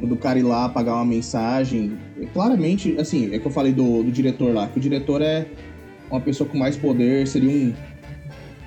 Do 0.00 0.16
cara 0.16 0.38
ir 0.38 0.42
lá 0.42 0.68
pagar 0.68 0.94
uma 0.94 1.04
mensagem. 1.04 1.98
E 2.20 2.26
claramente, 2.26 2.96
assim, 2.98 3.34
é 3.34 3.38
que 3.38 3.46
eu 3.46 3.50
falei 3.50 3.72
do, 3.72 4.02
do 4.02 4.10
diretor 4.10 4.54
lá, 4.54 4.68
que 4.68 4.78
o 4.78 4.80
diretor 4.80 5.22
é 5.22 5.46
uma 6.10 6.20
pessoa 6.20 6.48
com 6.48 6.56
mais 6.56 6.76
poder, 6.76 7.26
seria 7.26 7.50
um, 7.50 7.72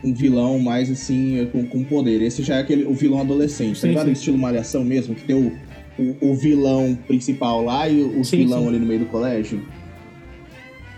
um 0.04 0.14
vilão 0.14 0.60
mais 0.60 0.92
assim, 0.92 1.48
com, 1.52 1.66
com 1.66 1.84
poder. 1.84 2.22
Esse 2.22 2.44
já 2.44 2.56
é 2.56 2.62
aquele, 2.62 2.86
o 2.86 2.94
vilão 2.94 3.22
adolescente, 3.22 3.76
tá 3.76 3.76
sim, 3.76 3.82
tá 3.82 3.88
ligado? 3.88 4.06
Sim. 4.08 4.12
Estilo 4.12 4.38
Malhação 4.38 4.84
mesmo, 4.84 5.16
que 5.16 5.24
tem 5.24 5.36
o, 5.36 5.54
o, 5.98 6.32
o 6.32 6.36
vilão 6.36 6.98
principal 7.08 7.64
lá 7.64 7.88
e 7.88 8.02
o, 8.02 8.20
o 8.20 8.26
sim, 8.26 8.38
vilão 8.38 8.64
sim. 8.64 8.68
ali 8.70 8.80
no 8.80 8.86
meio 8.86 9.02
do 9.02 9.06
colégio. 9.08 9.62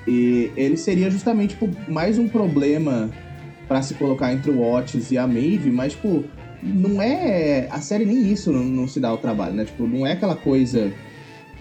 E 0.07 0.51
ele 0.57 0.75
seria 0.75 1.09
justamente 1.09 1.51
tipo, 1.51 1.69
mais 1.87 2.17
um 2.17 2.27
problema 2.27 3.09
para 3.67 3.81
se 3.81 3.93
colocar 3.93 4.33
entre 4.33 4.51
o 4.51 4.61
Otis 4.61 5.11
e 5.11 5.17
a 5.17 5.25
Maeve, 5.25 5.71
mas 5.71 5.93
tipo, 5.93 6.25
não 6.63 7.01
é. 7.01 7.67
A 7.69 7.81
série 7.81 8.05
nem 8.05 8.31
isso 8.31 8.51
não, 8.51 8.63
não, 8.63 8.87
se 8.87 8.99
dá 8.99 9.13
o 9.13 9.17
trabalho, 9.17 9.53
né? 9.53 9.65
Tipo, 9.65 9.87
não 9.87 10.05
é 10.05 10.13
aquela 10.13 10.35
coisa. 10.35 10.91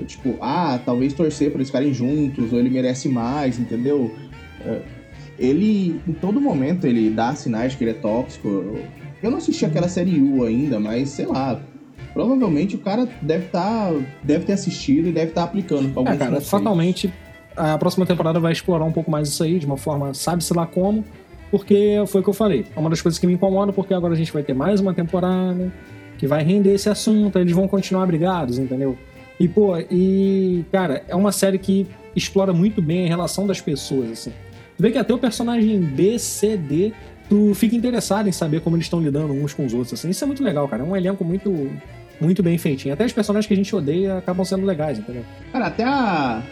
Tipo, 0.07 0.37
ah, 0.41 0.81
talvez 0.85 1.13
torcer 1.13 1.51
para 1.51 1.59
eles 1.59 1.69
ficarem 1.69 1.93
juntos, 1.93 2.53
ou 2.53 2.59
ele 2.59 2.71
merece 2.71 3.09
mais, 3.09 3.59
entendeu? 3.59 4.15
É, 4.65 4.81
ele, 5.39 6.01
em 6.09 6.13
todo 6.13 6.41
momento, 6.41 6.87
ele 6.87 7.11
dá 7.11 7.35
sinais 7.35 7.73
de 7.73 7.79
que 7.79 7.85
ele 7.85 7.91
é 7.91 7.95
tóxico. 7.95 8.49
Eu 9.23 9.31
não 9.31 9.39
assisti 9.39 9.65
aquela 9.65 9.89
série 9.89 10.21
U 10.21 10.45
ainda, 10.45 10.81
mas 10.81 11.11
sei 11.11 11.27
lá. 11.27 11.61
Provavelmente 12.13 12.77
o 12.77 12.79
cara 12.79 13.09
deve 13.23 13.47
tá, 13.47 13.91
deve 14.23 14.45
ter 14.45 14.53
assistido 14.53 15.09
e 15.09 15.13
deve 15.13 15.31
estar 15.31 15.43
tá 15.43 15.47
aplicando 15.47 15.91
pra 15.91 16.01
alguns 16.01 16.15
é, 16.15 16.19
cara, 16.19 16.41
fatalmente 16.43 17.11
a 17.57 17.79
próxima 17.79 18.07
temporada 18.07 18.41
vai 18.41 18.53
explorar 18.53 18.85
um 18.85 18.93
pouco 18.93 19.11
mais 19.11 19.29
isso 19.29 19.43
aí, 19.43 19.59
de 19.59 19.67
uma 19.67 19.77
forma, 19.77 20.15
sabe-se 20.15 20.53
lá 20.55 20.67
como 20.67 21.05
porque 21.53 22.03
foi 22.07 22.23
o 22.23 22.25
que 22.25 22.31
eu 22.31 22.35
falei. 22.35 22.65
É 22.75 22.81
uma 22.81 22.89
das 22.89 23.03
coisas 23.03 23.19
que 23.19 23.27
me 23.27 23.35
incomoda, 23.35 23.75
porque 23.75 23.93
agora 23.93 24.15
a 24.15 24.17
gente 24.17 24.33
vai 24.33 24.43
ter 24.43 24.55
mais 24.55 24.81
uma 24.81 24.95
temporada 24.95 25.71
que 26.17 26.27
vai 26.27 26.43
render 26.43 26.73
esse 26.73 26.89
assunto, 26.89 27.39
eles 27.39 27.53
vão 27.53 27.69
continuar 27.69 28.07
brigados, 28.07 28.59
entendeu? 28.59 28.97
E, 29.39 29.47
pô, 29.47 29.77
e, 29.91 30.65
cara, 30.73 31.03
é 31.07 31.15
uma 31.15 31.31
série 31.31 31.59
que 31.59 31.87
explora 32.17 32.55
muito 32.55 32.81
bem 32.81 33.05
a 33.05 33.09
relação 33.09 33.47
das 33.47 33.61
pessoas, 33.61 34.11
assim. 34.13 34.33
Tu 34.77 34.83
vê 34.83 34.91
que 34.91 34.97
até 34.97 35.13
o 35.13 35.19
personagem 35.19 35.79
B, 35.79 36.19
C, 36.19 36.57
D, 36.57 36.93
tu 37.29 37.53
fica 37.55 37.77
interessado 37.77 38.29
em 38.29 38.33
saber 38.33 38.61
como 38.63 38.77
eles 38.77 38.87
estão 38.87 39.01
lidando 39.01 39.35
uns 39.35 39.53
com 39.53 39.67
os 39.67 39.75
outros, 39.75 39.93
assim. 39.93 40.09
Isso 40.09 40.25
é 40.25 40.27
muito 40.27 40.43
legal, 40.43 40.67
cara. 40.69 40.83
É 40.83 40.87
um 40.87 40.97
elenco 40.97 41.23
muito, 41.23 41.71
muito 42.19 42.43
bem 42.43 42.57
feitinho. 42.57 42.95
Até 42.95 43.05
os 43.05 43.13
personagens 43.13 43.47
que 43.47 43.53
a 43.53 43.57
gente 43.57 43.77
odeia 43.77 44.17
acabam 44.17 44.45
sendo 44.45 44.65
legais, 44.65 44.99
entendeu? 44.99 45.25
Cara, 45.53 45.67
até 45.67 45.85
a, 45.85 46.43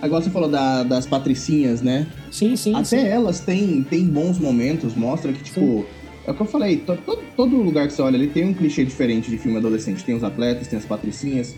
Agora 0.00 0.22
você 0.22 0.30
falou 0.30 0.48
da, 0.48 0.82
das 0.82 1.06
patricinhas, 1.06 1.82
né? 1.82 2.06
Sim, 2.30 2.54
sim. 2.56 2.74
Até 2.74 2.84
sim. 2.84 3.06
elas 3.06 3.40
têm, 3.40 3.82
têm 3.82 4.04
bons 4.04 4.38
momentos, 4.38 4.94
mostra 4.94 5.32
que, 5.32 5.42
tipo. 5.42 5.60
Sim. 5.60 5.84
É 6.26 6.30
o 6.30 6.34
que 6.34 6.42
eu 6.42 6.46
falei, 6.46 6.76
todo, 6.76 7.22
todo 7.34 7.56
lugar 7.56 7.86
que 7.86 7.94
você 7.94 8.02
olha 8.02 8.16
ali 8.16 8.26
tem 8.26 8.44
um 8.44 8.52
clichê 8.52 8.84
diferente 8.84 9.30
de 9.30 9.38
filme 9.38 9.56
adolescente. 9.56 10.04
Tem 10.04 10.14
os 10.14 10.22
atletas, 10.22 10.68
tem 10.68 10.78
as 10.78 10.84
patricinhas. 10.84 11.56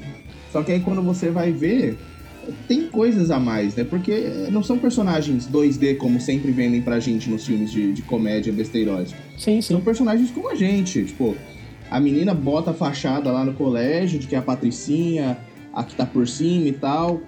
Só 0.53 0.63
que 0.63 0.71
aí 0.71 0.79
quando 0.79 1.03
você 1.03 1.29
vai 1.29 1.51
ver, 1.51 1.99
tem 2.69 2.87
coisas 2.87 3.33
a 3.33 3.41
mais, 3.41 3.75
né? 3.75 3.83
Porque 3.83 4.47
não 4.51 4.63
são 4.63 4.79
personagens 4.79 5.49
2D 5.49 5.97
como 5.97 6.21
sempre 6.21 6.53
vendem 6.53 6.81
pra 6.81 7.01
gente 7.01 7.29
nos 7.29 7.45
filmes 7.45 7.73
de, 7.73 7.93
de 7.93 8.03
comédia 8.03 8.53
besteiróis. 8.53 9.11
Sim, 9.37 9.61
sim. 9.61 9.75
São 9.75 9.81
personagens 9.81 10.31
como 10.31 10.49
a 10.49 10.55
gente. 10.55 11.05
Tipo, 11.05 11.37
a 11.91 11.99
menina 11.99 12.33
bota 12.33 12.71
a 12.71 12.75
fachada 12.75 13.31
lá 13.33 13.45
no 13.45 13.55
colégio 13.55 14.21
de 14.21 14.29
que 14.29 14.37
é 14.37 14.39
a 14.39 14.43
patricinha, 14.43 15.39
a 15.73 15.83
que 15.83 15.97
tá 15.97 16.07
por 16.07 16.29
cima 16.29 16.69
e 16.69 16.73
tal. 16.73 17.21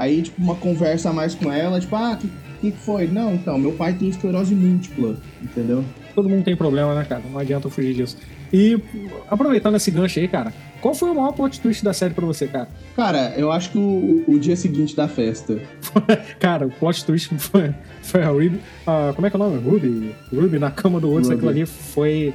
Aí, 0.00 0.22
tipo, 0.22 0.40
uma 0.40 0.54
conversa 0.54 1.12
mais 1.12 1.34
com 1.34 1.52
ela, 1.52 1.78
tipo, 1.78 1.94
ah, 1.94 2.16
que, 2.18 2.30
que 2.62 2.70
foi? 2.72 3.06
Não, 3.06 3.34
então, 3.34 3.58
meu 3.58 3.72
pai 3.72 3.92
tem 3.92 4.08
esclerose 4.08 4.54
múltipla, 4.54 5.14
entendeu? 5.42 5.84
Todo 6.14 6.26
mundo 6.26 6.42
tem 6.42 6.56
problema, 6.56 6.94
né, 6.94 7.04
cara? 7.06 7.22
Não 7.30 7.38
adianta 7.38 7.68
fugir 7.68 7.92
disso. 7.92 8.16
E 8.50 8.82
aproveitando 9.28 9.76
esse 9.76 9.90
gancho 9.90 10.18
aí, 10.18 10.26
cara, 10.26 10.54
qual 10.80 10.94
foi 10.94 11.10
o 11.10 11.14
maior 11.14 11.32
plot 11.32 11.60
twist 11.60 11.84
da 11.84 11.92
série 11.92 12.14
pra 12.14 12.24
você, 12.24 12.46
cara? 12.46 12.66
Cara, 12.96 13.34
eu 13.36 13.52
acho 13.52 13.72
que 13.72 13.78
o, 13.78 14.24
o 14.26 14.38
dia 14.38 14.56
seguinte 14.56 14.96
da 14.96 15.06
festa. 15.06 15.60
cara, 16.40 16.66
o 16.66 16.70
plot 16.70 17.04
twist 17.04 17.28
foi, 17.36 17.74
foi 18.00 18.22
a 18.22 18.28
Ruby. 18.28 18.58
Uh, 18.86 19.14
como 19.14 19.26
é 19.26 19.30
que 19.30 19.36
é 19.36 19.38
o 19.38 19.42
nome? 19.42 19.58
Ruby? 19.58 20.14
Ruby 20.32 20.58
na 20.58 20.70
cama 20.70 20.98
do 20.98 21.10
outro. 21.10 21.30
Aquilo 21.30 21.50
ali 21.50 21.66
foi, 21.66 22.32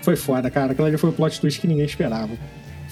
foi 0.00 0.16
foda, 0.16 0.50
cara. 0.50 0.72
Aquilo 0.72 0.86
ali 0.86 0.96
foi 0.96 1.10
o 1.10 1.12
plot 1.12 1.38
twist 1.38 1.60
que 1.60 1.68
ninguém 1.68 1.84
esperava. 1.84 2.30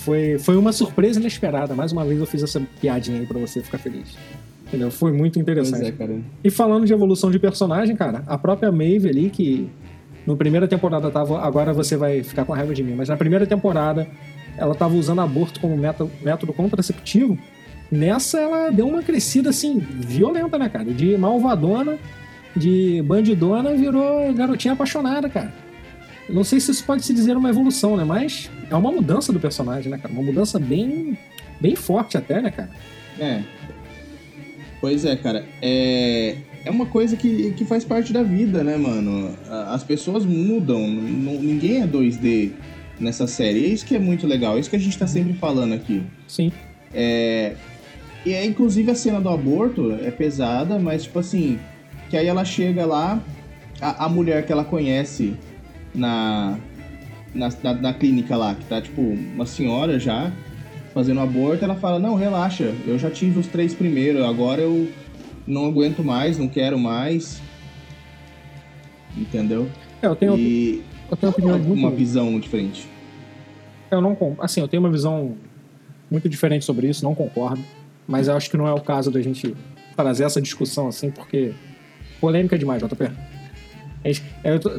Foi, 0.05 0.39
foi 0.39 0.57
uma 0.57 0.73
surpresa 0.73 1.21
inesperada. 1.21 1.75
Mais 1.75 1.93
uma 1.93 2.05
vez 2.05 2.19
eu 2.19 2.27
fiz 2.27 2.43
essa 2.43 2.61
piadinha 2.81 3.21
aí 3.21 3.27
pra 3.27 3.39
você 3.39 3.63
ficar 3.63 3.79
feliz. 3.79 4.17
Entendeu? 4.67 4.91
Foi 4.91 5.13
muito 5.13 5.39
interessante. 5.39 5.95
É. 6.01 6.19
E 6.45 6.51
falando 6.51 6.87
de 6.87 6.93
evolução 6.93 7.31
de 7.31 7.39
personagem, 7.39 7.95
cara, 7.97 8.23
a 8.27 8.39
própria 8.39 8.71
Maeve 8.71 9.09
ali, 9.09 9.29
que 9.29 9.69
no 10.27 10.37
primeira 10.37 10.67
temporada 10.69 11.11
tava. 11.11 11.41
Agora 11.41 11.73
você 11.73 11.97
vai 11.97 12.23
ficar 12.23 12.45
com 12.45 12.53
raiva 12.53 12.73
de 12.73 12.83
mim, 12.83 12.95
mas 12.95 13.09
na 13.09 13.17
primeira 13.17 13.47
temporada 13.47 14.07
ela 14.57 14.75
tava 14.75 14.95
usando 14.95 15.21
aborto 15.21 15.61
como 15.61 15.77
método, 15.77 16.11
método 16.23 16.53
contraceptivo. 16.53 17.39
Nessa 17.91 18.39
ela 18.39 18.71
deu 18.71 18.87
uma 18.87 19.03
crescida 19.03 19.51
assim, 19.51 19.79
violenta, 19.79 20.57
né, 20.57 20.69
cara? 20.69 20.85
De 20.85 21.17
malvadona, 21.19 21.99
de 22.57 23.03
bandidona, 23.03 23.75
virou 23.75 24.33
garotinha 24.33 24.75
apaixonada, 24.75 25.29
cara. 25.29 25.53
Não 26.33 26.45
sei 26.45 26.61
se 26.61 26.71
isso 26.71 26.85
pode 26.85 27.05
se 27.05 27.13
dizer 27.13 27.37
uma 27.37 27.51
evolução, 27.51 27.97
né? 27.97 28.05
Mas 28.05 28.51
é 28.71 28.75
uma 28.75 28.93
mudança 28.93 29.33
do 29.33 29.41
personagem, 29.41 29.91
né, 29.91 29.99
cara? 29.99 30.13
Uma 30.13 30.23
mudança 30.23 30.59
bem, 30.59 31.19
bem 31.61 31.75
forte 31.77 32.17
até, 32.17 32.41
né, 32.41 32.51
cara? 32.51 32.71
É. 33.19 33.43
Pois 34.81 35.05
é, 35.05 35.17
cara. 35.17 35.45
É, 35.61 36.37
é 36.65 36.71
uma 36.71 36.87
coisa 36.87 37.17
que, 37.17 37.53
que 37.53 37.65
faz 37.65 37.85
parte 37.85 38.13
da 38.13 38.23
vida, 38.23 38.65
né, 38.65 38.77
mano? 38.77 39.35
As 39.69 39.83
pessoas 39.83 40.25
mudam, 40.25 40.87
ninguém 40.89 41.83
é 41.83 41.87
2D 41.87 42.53
nessa 42.99 43.27
série. 43.27 43.65
É 43.65 43.69
isso 43.69 43.85
que 43.85 43.95
é 43.95 43.99
muito 43.99 44.27
legal, 44.27 44.57
é 44.57 44.61
isso 44.61 44.71
que 44.71 44.77
a 44.77 44.81
gente 44.81 44.99
tá 44.99 45.07
sempre 45.07 45.33
falando 45.35 45.75
aqui. 45.75 46.03
Sim. 46.29 46.53
É, 46.93 47.55
e 48.25 48.33
é 48.33 48.45
inclusive 48.45 48.91
a 48.91 48.95
cena 48.95 49.21
do 49.21 49.29
aborto 49.29 49.93
é 50.03 50.11
pesada, 50.11 50.79
mas 50.79 51.05
tipo 51.05 51.19
assim, 51.19 51.59
que 52.09 52.17
aí 52.17 52.27
ela 52.27 52.45
chega 52.45 52.85
lá, 52.85 53.23
a, 53.81 54.05
a 54.07 54.09
mulher 54.09 54.45
que 54.45 54.53
ela 54.53 54.65
conhece 54.65 55.35
na, 55.95 56.59
na, 57.35 57.49
na, 57.63 57.75
na, 57.75 57.95
clínica 57.95 58.37
lá, 58.37 58.55
que 58.55 58.65
tá 58.65 58.81
tipo 58.81 59.01
uma 59.01 59.47
senhora 59.47 59.99
já 59.99 60.33
fazendo 60.93 61.21
aborto, 61.21 61.65
ela 61.65 61.77
fala, 61.77 61.99
não, 61.99 62.15
relaxa, 62.15 62.75
eu 62.87 62.99
já 62.99 63.11
tive 63.11 63.39
os 63.39 63.47
três 63.47 63.75
primeiros, 63.75 64.25
agora 64.25 64.61
eu 64.61 64.89
não 65.47 65.67
aguento 65.67 66.03
mais, 66.03 66.39
não 66.39 66.49
quero 66.49 66.79
mais. 66.79 67.41
Entendeu? 69.17 69.69
É, 70.03 70.07
eu 70.07 70.17
tenho, 70.17 70.37
e 70.37 70.83
eu 71.11 71.17
tenho 71.17 71.31
opinião 71.31 71.57
uma, 71.57 71.65
muito... 71.65 71.79
uma 71.79 71.91
visão 71.91 72.39
diferente. 72.39 72.89
Eu 73.91 74.01
não 74.01 74.17
assim, 74.41 74.61
eu 74.61 74.69
tenho 74.69 74.83
uma 74.83 74.91
visão 74.91 75.37
muito 76.11 76.29
diferente 76.29 76.65
sobre 76.65 76.89
isso, 76.89 77.05
não 77.05 77.15
concordo, 77.15 77.63
mas 78.07 78.29
eu 78.29 78.37
acho 78.37 78.51
que 78.51 78.57
não 78.57 78.67
é 78.67 78.73
o 78.73 78.81
caso 78.81 79.11
da 79.11 79.21
gente 79.21 79.55
trazer 79.97 80.25
essa 80.25 80.41
discussão 80.41 80.89
assim, 80.89 81.11
porque 81.11 81.53
polêmica 82.21 82.59
demais, 82.59 82.83
JP. 82.83 83.11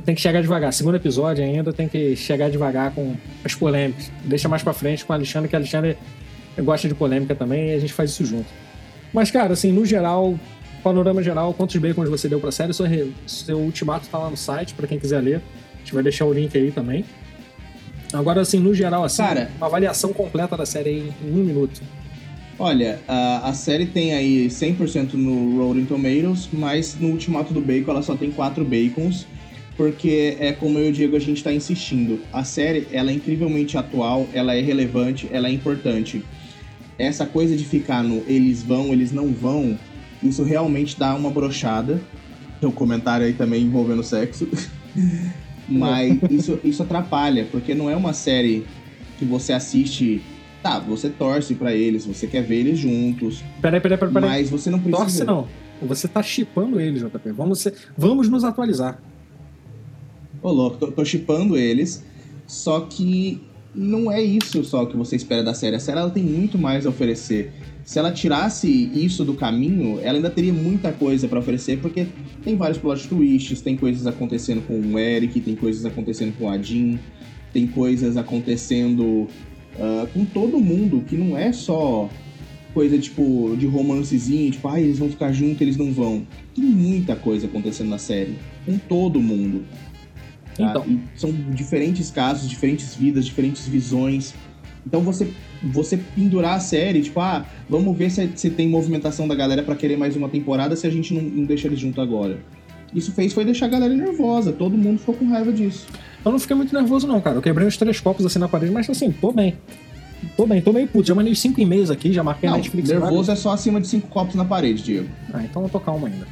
Tem 0.03 0.15
que 0.15 0.21
chegar 0.21 0.41
devagar. 0.41 0.73
Segundo 0.73 0.95
episódio 0.95 1.43
ainda 1.43 1.71
tem 1.71 1.87
que 1.87 2.15
chegar 2.15 2.49
devagar 2.49 2.91
com 2.91 3.15
as 3.43 3.53
polêmicas. 3.53 4.11
Deixa 4.23 4.49
mais 4.49 4.63
pra 4.63 4.73
frente 4.73 5.05
com 5.05 5.13
o 5.13 5.15
Alexandre, 5.15 5.47
que 5.47 5.55
o 5.55 5.59
Alexandre 5.59 5.97
gosta 6.59 6.87
de 6.87 6.95
polêmica 6.95 7.35
também 7.35 7.69
e 7.69 7.73
a 7.75 7.79
gente 7.79 7.93
faz 7.93 8.09
isso 8.11 8.25
junto. 8.25 8.47
Mas, 9.13 9.29
cara, 9.29 9.53
assim, 9.53 9.71
no 9.71 9.85
geral, 9.85 10.39
panorama 10.83 11.21
geral, 11.21 11.53
quantos 11.53 11.75
bacons 11.75 12.09
você 12.09 12.27
deu 12.27 12.39
pra 12.39 12.51
série? 12.51 12.73
Seu, 12.73 12.87
seu 13.27 13.59
ultimato 13.59 14.07
tá 14.07 14.17
lá 14.17 14.29
no 14.29 14.37
site, 14.37 14.73
pra 14.73 14.87
quem 14.87 14.97
quiser 14.97 15.21
ler. 15.21 15.41
A 15.75 15.77
gente 15.79 15.93
vai 15.93 16.01
deixar 16.01 16.25
o 16.25 16.33
link 16.33 16.57
aí 16.57 16.71
também. 16.71 17.05
Agora, 18.13 18.41
assim, 18.41 18.59
no 18.59 18.73
geral, 18.73 19.03
assim, 19.03 19.23
Cara, 19.23 19.49
uma 19.57 19.67
avaliação 19.67 20.11
completa 20.13 20.57
da 20.57 20.65
série 20.65 20.89
aí 20.89 21.13
em 21.23 21.31
um 21.31 21.43
minuto. 21.43 21.81
Olha, 22.61 22.99
a, 23.07 23.49
a 23.49 23.53
série 23.55 23.87
tem 23.87 24.13
aí 24.13 24.45
100% 24.45 25.13
no 25.15 25.57
Rotten 25.57 25.83
Tomatoes, 25.83 26.47
mas 26.53 26.95
no 26.99 27.07
Ultimato 27.07 27.55
do 27.55 27.59
Bacon 27.59 27.89
ela 27.89 28.03
só 28.03 28.15
tem 28.15 28.29
4 28.29 28.63
bacons, 28.63 29.25
porque 29.75 30.37
é 30.39 30.51
como 30.51 30.77
eu 30.77 30.85
e 30.85 30.89
o 30.89 30.93
Diego 30.93 31.15
a 31.15 31.19
gente 31.19 31.37
está 31.37 31.51
insistindo. 31.51 32.19
A 32.31 32.43
série, 32.43 32.87
ela 32.91 33.09
é 33.09 33.15
incrivelmente 33.15 33.79
atual, 33.79 34.27
ela 34.31 34.53
é 34.53 34.61
relevante, 34.61 35.27
ela 35.31 35.47
é 35.47 35.51
importante. 35.51 36.23
Essa 36.99 37.25
coisa 37.25 37.57
de 37.57 37.65
ficar 37.65 38.03
no 38.03 38.23
eles 38.27 38.61
vão, 38.61 38.93
eles 38.93 39.11
não 39.11 39.33
vão, 39.33 39.75
isso 40.21 40.43
realmente 40.43 40.99
dá 40.99 41.15
uma 41.15 41.31
brochada. 41.31 41.99
Tem 42.59 42.69
um 42.69 42.71
comentário 42.71 43.25
aí 43.25 43.33
também 43.33 43.63
envolvendo 43.63 44.03
sexo. 44.03 44.47
Mas 45.67 46.15
isso, 46.29 46.59
isso 46.63 46.83
atrapalha, 46.83 47.47
porque 47.51 47.73
não 47.73 47.89
é 47.89 47.95
uma 47.95 48.13
série 48.13 48.67
que 49.17 49.25
você 49.25 49.51
assiste. 49.51 50.21
Tá, 50.61 50.77
você 50.79 51.09
torce 51.09 51.55
para 51.55 51.73
eles, 51.73 52.05
você 52.05 52.27
quer 52.27 52.43
ver 52.43 52.57
eles 52.57 52.77
juntos. 52.79 53.43
Peraí, 53.61 53.79
peraí, 53.79 53.97
peraí. 53.97 54.13
peraí. 54.13 54.29
Mas 54.29 54.49
você 54.49 54.69
não 54.69 54.79
precisa. 54.79 55.03
Torce 55.03 55.23
não. 55.23 55.47
Você 55.81 56.07
tá 56.07 56.21
chipando 56.21 56.79
eles, 56.79 57.01
JP. 57.01 57.31
Vamos, 57.31 57.59
ser... 57.59 57.73
Vamos 57.97 58.29
nos 58.29 58.43
atualizar. 58.43 59.01
Ô, 60.41 60.51
louco, 60.51 60.91
tô, 60.91 61.05
chipando 61.05 61.57
eles. 61.57 62.03
Só 62.45 62.81
que 62.81 63.41
não 63.73 64.11
é 64.11 64.21
isso 64.21 64.63
só 64.63 64.85
que 64.85 64.95
você 64.95 65.15
espera 65.15 65.43
da 65.43 65.53
série. 65.53 65.75
A 65.75 65.79
série 65.79 65.97
ela 65.97 66.09
tem 66.09 66.23
muito 66.23 66.57
mais 66.57 66.85
a 66.85 66.89
oferecer. 66.89 67.51
Se 67.83 67.97
ela 67.97 68.11
tirasse 68.11 68.69
isso 68.93 69.25
do 69.25 69.33
caminho, 69.33 69.99
ela 70.01 70.17
ainda 70.17 70.29
teria 70.29 70.53
muita 70.53 70.91
coisa 70.91 71.27
para 71.27 71.39
oferecer, 71.39 71.79
porque 71.79 72.07
tem 72.43 72.55
vários 72.55 72.77
plot 72.77 73.07
twists, 73.07 73.61
tem 73.61 73.75
coisas 73.75 74.05
acontecendo 74.05 74.61
com 74.67 74.79
o 74.79 74.99
Eric, 74.99 75.39
tem 75.41 75.55
coisas 75.55 75.85
acontecendo 75.85 76.37
com 76.37 76.49
a 76.49 76.57
Jean, 76.59 76.99
tem 77.51 77.65
coisas 77.65 78.17
acontecendo 78.17 79.27
uh, 79.81 80.07
com 80.13 80.23
todo 80.23 80.59
mundo, 80.59 81.03
que 81.07 81.17
não 81.17 81.37
é 81.37 81.51
só 81.51 82.07
coisa 82.73 82.97
tipo 82.97 83.55
de 83.57 83.65
romancezinho, 83.65 84.51
tipo, 84.51 84.67
ah, 84.67 84.79
eles 84.79 84.99
vão 84.99 85.09
ficar 85.09 85.31
juntos, 85.31 85.61
eles 85.61 85.75
não 85.75 85.91
vão. 85.91 86.25
Tem 86.55 86.63
muita 86.63 87.15
coisa 87.15 87.47
acontecendo 87.47 87.89
na 87.89 87.97
série, 87.97 88.35
com 88.65 88.77
todo 88.77 89.19
mundo. 89.19 89.65
Tá? 90.55 90.69
Então. 90.69 90.85
E 90.87 90.99
são 91.15 91.31
diferentes 91.31 92.11
casos, 92.11 92.49
diferentes 92.49 92.95
vidas, 92.95 93.25
diferentes 93.25 93.67
visões. 93.67 94.33
Então 94.85 95.01
você 95.01 95.27
você 95.63 95.95
pendurar 95.95 96.55
a 96.55 96.59
série, 96.59 97.01
tipo, 97.01 97.19
ah, 97.19 97.45
vamos 97.69 97.95
ver 97.95 98.09
se, 98.09 98.27
se 98.35 98.49
tem 98.49 98.67
movimentação 98.67 99.27
da 99.27 99.35
galera 99.35 99.61
para 99.61 99.75
querer 99.75 99.95
mais 99.95 100.15
uma 100.15 100.27
temporada 100.27 100.75
se 100.75 100.87
a 100.87 100.89
gente 100.89 101.13
não, 101.13 101.21
não 101.21 101.45
deixa 101.45 101.67
eles 101.67 101.79
junto 101.79 102.01
agora. 102.01 102.39
Isso 102.93 103.11
fez 103.11 103.31
foi 103.31 103.45
deixar 103.45 103.67
a 103.67 103.69
galera 103.69 103.93
nervosa, 103.93 104.51
todo 104.51 104.75
mundo 104.75 104.99
ficou 104.99 105.15
com 105.15 105.27
raiva 105.27 105.53
disso. 105.53 105.87
Eu 106.23 106.31
não 106.31 106.39
fiquei 106.39 106.55
muito 106.55 106.73
nervoso, 106.73 107.07
não, 107.07 107.19
cara. 107.19 107.37
Eu 107.37 107.41
quebrei 107.41 107.67
uns 107.67 107.77
três 107.77 107.99
copos 107.99 108.25
assim 108.25 108.39
na 108.39 108.47
parede, 108.47 108.71
mas 108.71 108.89
assim, 108.89 109.11
tô 109.11 109.31
bem. 109.31 109.55
Tô 110.37 110.45
bem, 110.45 110.61
tô 110.61 110.71
meio 110.71 110.87
puto. 110.87 111.07
Já 111.07 111.15
mandei 111.15 111.33
cinco 111.33 111.59
e-mails 111.59 111.89
aqui, 111.89 112.13
já 112.13 112.23
marquei 112.23 112.47
não, 112.47 112.55
a 112.55 112.57
Netflix. 112.57 112.89
Nervoso 112.89 113.31
é 113.31 113.35
só 113.35 113.51
acima 113.51 113.81
de 113.81 113.87
cinco 113.87 114.07
copos 114.07 114.35
na 114.35 114.45
parede, 114.45 114.83
Diego. 114.83 115.09
Ah, 115.33 115.43
então 115.43 115.63
eu 115.63 115.69
tô 115.69 115.79
calmo 115.79 116.05
ainda. 116.05 116.27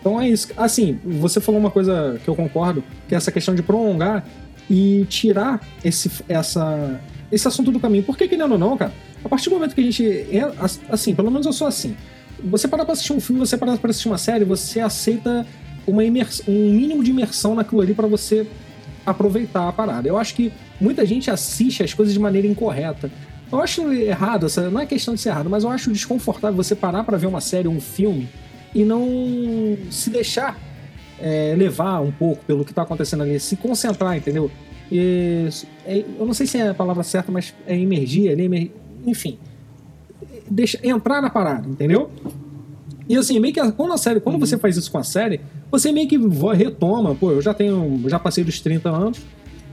Então 0.00 0.20
é 0.20 0.28
isso. 0.28 0.48
Assim, 0.56 0.98
você 1.04 1.40
falou 1.40 1.60
uma 1.60 1.70
coisa 1.70 2.20
que 2.22 2.28
eu 2.28 2.36
concordo, 2.36 2.84
que 3.08 3.14
é 3.14 3.18
essa 3.18 3.32
questão 3.32 3.54
de 3.54 3.62
prolongar 3.62 4.24
e 4.70 5.04
tirar 5.08 5.60
esse, 5.84 6.10
essa, 6.28 7.00
esse 7.30 7.48
assunto 7.48 7.72
do 7.72 7.80
caminho. 7.80 8.04
Porque, 8.04 8.28
querendo 8.28 8.52
ou 8.52 8.58
não, 8.58 8.76
cara, 8.76 8.92
a 9.24 9.28
partir 9.28 9.48
do 9.48 9.56
momento 9.56 9.74
que 9.74 9.80
a 9.80 9.84
gente. 9.84 10.06
É, 10.06 10.52
assim, 10.88 11.14
pelo 11.14 11.30
menos 11.30 11.46
eu 11.46 11.52
sou 11.52 11.66
assim. 11.66 11.96
Você 12.44 12.68
parar 12.68 12.84
pra 12.84 12.92
assistir 12.92 13.12
um 13.12 13.20
filme, 13.20 13.40
você 13.40 13.56
parar 13.56 13.76
pra 13.78 13.90
assistir 13.90 14.08
uma 14.08 14.18
série, 14.18 14.44
você 14.44 14.78
aceita 14.78 15.44
uma 15.86 16.04
imersão, 16.04 16.44
um 16.48 16.72
mínimo 16.72 17.02
de 17.02 17.10
imersão 17.10 17.54
naquilo 17.54 17.80
ali 17.80 17.94
para 17.94 18.06
você 18.06 18.46
aproveitar 19.06 19.68
a 19.68 19.72
parada. 19.72 20.08
Eu 20.08 20.18
acho 20.18 20.34
que 20.34 20.52
muita 20.80 21.06
gente 21.06 21.30
assiste 21.30 21.82
as 21.82 21.94
coisas 21.94 22.12
de 22.12 22.20
maneira 22.20 22.46
incorreta. 22.46 23.10
Eu 23.50 23.60
acho 23.60 23.92
errado, 23.92 24.46
não 24.72 24.80
é 24.80 24.86
questão 24.86 25.14
de 25.14 25.20
ser 25.20 25.28
errado, 25.28 25.48
mas 25.48 25.62
eu 25.62 25.70
acho 25.70 25.92
desconfortável 25.92 26.56
você 26.56 26.74
parar 26.74 27.04
para 27.04 27.16
ver 27.16 27.26
uma 27.26 27.40
série 27.40 27.68
um 27.68 27.80
filme 27.80 28.28
e 28.74 28.84
não 28.84 29.78
se 29.90 30.10
deixar 30.10 30.58
é, 31.18 31.54
levar 31.56 32.00
um 32.00 32.10
pouco 32.10 32.44
pelo 32.44 32.64
que 32.64 32.72
está 32.72 32.82
acontecendo 32.82 33.22
ali, 33.22 33.38
se 33.38 33.56
concentrar, 33.56 34.16
entendeu? 34.16 34.50
E, 34.90 35.48
é, 35.84 36.04
eu 36.18 36.26
não 36.26 36.34
sei 36.34 36.46
se 36.46 36.58
é 36.58 36.68
a 36.68 36.74
palavra 36.74 37.02
certa, 37.02 37.30
mas 37.30 37.54
é 37.66 37.78
emergir 37.78 38.30
ali, 38.30 38.72
enfim. 39.06 39.38
Deixa, 40.48 40.78
entrar 40.82 41.22
na 41.22 41.30
parada, 41.30 41.68
entendeu? 41.68 42.10
E 43.08 43.16
assim, 43.16 43.38
meio 43.38 43.54
que 43.54 43.72
quando 43.72 43.92
a 43.92 43.98
série, 43.98 44.20
quando 44.20 44.38
você 44.38 44.58
faz 44.58 44.76
isso 44.76 44.90
com 44.90 44.98
a 44.98 45.04
série, 45.04 45.40
você 45.70 45.92
meio 45.92 46.08
que 46.08 46.18
retoma, 46.54 47.14
pô, 47.14 47.30
eu 47.30 47.40
já 47.40 47.54
tenho, 47.54 48.02
já 48.08 48.18
passei 48.18 48.42
dos 48.42 48.60
30 48.60 48.88
anos, 48.88 49.18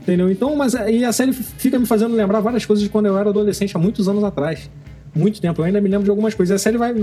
entendeu? 0.00 0.30
Então, 0.30 0.54
mas 0.54 0.74
e 0.74 1.04
a 1.04 1.12
série 1.12 1.32
fica 1.32 1.78
me 1.78 1.86
fazendo 1.86 2.14
lembrar 2.14 2.40
várias 2.40 2.64
coisas 2.64 2.82
de 2.82 2.88
quando 2.88 3.06
eu 3.06 3.18
era 3.18 3.30
adolescente 3.30 3.76
há 3.76 3.80
muitos 3.80 4.08
anos 4.08 4.22
atrás 4.22 4.70
muito 5.14 5.40
tempo. 5.40 5.60
Eu 5.60 5.64
ainda 5.64 5.80
me 5.80 5.88
lembro 5.88 6.04
de 6.04 6.10
algumas 6.10 6.34
coisas. 6.34 6.54
A 6.54 6.58
série 6.58 6.76
vai. 6.76 6.94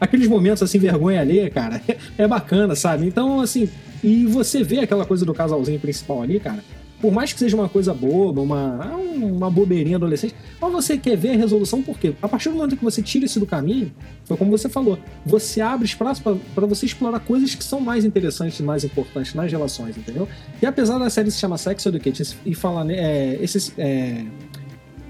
Aqueles 0.00 0.26
momentos 0.26 0.62
assim, 0.62 0.78
vergonha 0.78 1.20
ali, 1.20 1.48
cara, 1.50 1.80
é 2.16 2.26
bacana, 2.26 2.74
sabe? 2.74 3.06
Então, 3.06 3.40
assim. 3.40 3.68
E 4.02 4.24
você 4.24 4.64
vê 4.64 4.80
aquela 4.80 5.04
coisa 5.04 5.26
do 5.26 5.34
casalzinho 5.34 5.78
principal 5.78 6.22
ali, 6.22 6.40
cara. 6.40 6.64
Por 7.00 7.12
mais 7.12 7.32
que 7.32 7.38
seja 7.38 7.56
uma 7.56 7.68
coisa 7.68 7.94
boba, 7.94 8.40
uma, 8.40 8.94
uma 8.96 9.50
bobeirinha 9.50 9.96
adolescente, 9.96 10.34
mas 10.60 10.72
você 10.72 10.98
quer 10.98 11.16
ver 11.16 11.30
a 11.30 11.36
resolução 11.36 11.82
por 11.82 11.98
quê? 11.98 12.14
A 12.20 12.28
partir 12.28 12.50
do 12.50 12.56
momento 12.56 12.76
que 12.76 12.84
você 12.84 13.02
tira 13.02 13.24
isso 13.24 13.40
do 13.40 13.46
caminho, 13.46 13.92
foi 14.24 14.36
como 14.36 14.50
você 14.50 14.68
falou, 14.68 14.98
você 15.24 15.60
abre 15.60 15.86
espaço 15.86 16.22
para 16.22 16.66
você 16.66 16.86
explorar 16.86 17.20
coisas 17.20 17.54
que 17.54 17.64
são 17.64 17.80
mais 17.80 18.04
interessantes, 18.04 18.60
mais 18.60 18.84
importantes 18.84 19.34
nas 19.34 19.50
relações, 19.50 19.96
entendeu? 19.96 20.28
E 20.60 20.66
apesar 20.66 20.98
da 20.98 21.08
série 21.08 21.30
se 21.30 21.38
chamar 21.38 21.58
Sex 21.58 21.86
Education 21.86 22.36
e 22.44 22.54
falar, 22.54 22.88
é, 22.90 23.38
esses, 23.40 23.72
é, 23.78 24.24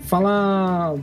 falar 0.03 0.95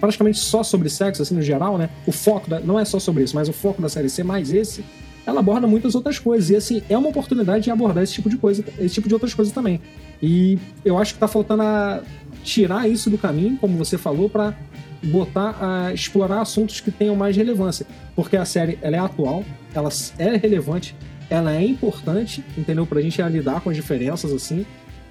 praticamente 0.00 0.38
só 0.38 0.62
sobre 0.62 0.88
sexo, 0.88 1.22
assim, 1.22 1.34
no 1.34 1.42
geral, 1.42 1.78
né? 1.78 1.88
O 2.06 2.12
foco 2.12 2.48
da, 2.48 2.60
não 2.60 2.78
é 2.78 2.84
só 2.84 2.98
sobre 2.98 3.24
isso, 3.24 3.34
mas 3.34 3.48
o 3.48 3.52
foco 3.52 3.80
da 3.80 3.88
série 3.88 4.08
ser 4.08 4.22
mais 4.22 4.52
esse, 4.52 4.84
ela 5.26 5.40
aborda 5.40 5.66
muitas 5.66 5.94
outras 5.94 6.18
coisas. 6.18 6.50
E 6.50 6.56
assim, 6.56 6.82
é 6.88 6.96
uma 6.96 7.08
oportunidade 7.08 7.64
de 7.64 7.70
abordar 7.70 8.02
esse 8.02 8.12
tipo 8.12 8.28
de 8.28 8.36
coisa, 8.36 8.64
esse 8.78 8.94
tipo 8.94 9.08
de 9.08 9.14
outras 9.14 9.32
coisas 9.32 9.52
também. 9.52 9.80
E 10.22 10.58
eu 10.84 10.98
acho 10.98 11.14
que 11.14 11.20
tá 11.20 11.28
faltando 11.28 11.62
a 11.62 12.02
tirar 12.42 12.88
isso 12.88 13.10
do 13.10 13.18
caminho, 13.18 13.56
como 13.56 13.76
você 13.76 13.96
falou, 13.98 14.28
para 14.28 14.54
botar 15.02 15.56
a 15.60 15.92
explorar 15.92 16.40
assuntos 16.40 16.80
que 16.80 16.90
tenham 16.90 17.14
mais 17.14 17.36
relevância, 17.36 17.86
porque 18.16 18.36
a 18.36 18.44
série 18.44 18.78
ela 18.80 18.96
é 18.96 18.98
atual, 18.98 19.44
ela 19.74 19.90
é 20.18 20.36
relevante, 20.36 20.96
ela 21.28 21.54
é 21.54 21.64
importante, 21.64 22.44
entendeu? 22.56 22.86
Pra 22.86 23.00
gente 23.00 23.20
lidar 23.22 23.60
com 23.60 23.70
as 23.70 23.76
diferenças 23.76 24.32
assim 24.32 24.64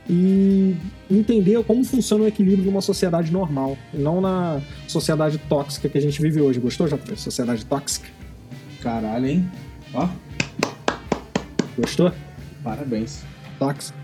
e 0.10 0.76
entender 1.10 1.64
como 1.64 1.84
funciona 1.84 2.24
o 2.26 2.28
equilíbrio 2.28 2.66
numa 2.66 2.82
sociedade 2.82 3.32
normal, 3.32 3.78
não 3.94 4.20
na 4.20 4.62
sociedade 4.88 5.38
tóxica 5.38 5.88
que 5.88 5.98
a 5.98 6.02
gente 6.02 6.22
vive 6.22 6.42
hoje. 6.42 6.60
Gostou, 6.60 6.88
já? 6.88 6.98
Sociedade 7.16 7.66
tóxica? 7.66 8.10
Caralho, 8.82 9.26
hein? 9.26 9.52
Ó. 9.94 10.10
Gostou? 11.78 12.12
Parabéns. 12.64 13.24
Tóxico. 13.58 14.03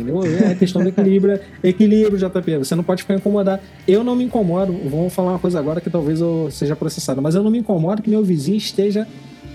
Entendeu? 0.00 0.22
É 0.24 0.54
questão 0.54 0.82
do 0.82 0.88
equilíbrio. 0.88 1.38
equilíbrio, 1.62 2.18
JP. 2.18 2.58
Você 2.58 2.74
não 2.74 2.82
pode 2.82 3.02
ficar 3.02 3.14
incomodado. 3.14 3.62
Eu 3.86 4.02
não 4.02 4.16
me 4.16 4.24
incomodo. 4.24 4.72
Vou 4.72 5.10
falar 5.10 5.32
uma 5.32 5.38
coisa 5.38 5.58
agora 5.58 5.80
que 5.80 5.90
talvez 5.90 6.20
eu 6.20 6.48
seja 6.50 6.74
processado. 6.74 7.20
Mas 7.20 7.34
eu 7.34 7.42
não 7.42 7.50
me 7.50 7.58
incomodo 7.58 8.02
que 8.02 8.10
meu 8.10 8.22
vizinho 8.24 8.56
esteja 8.56 9.06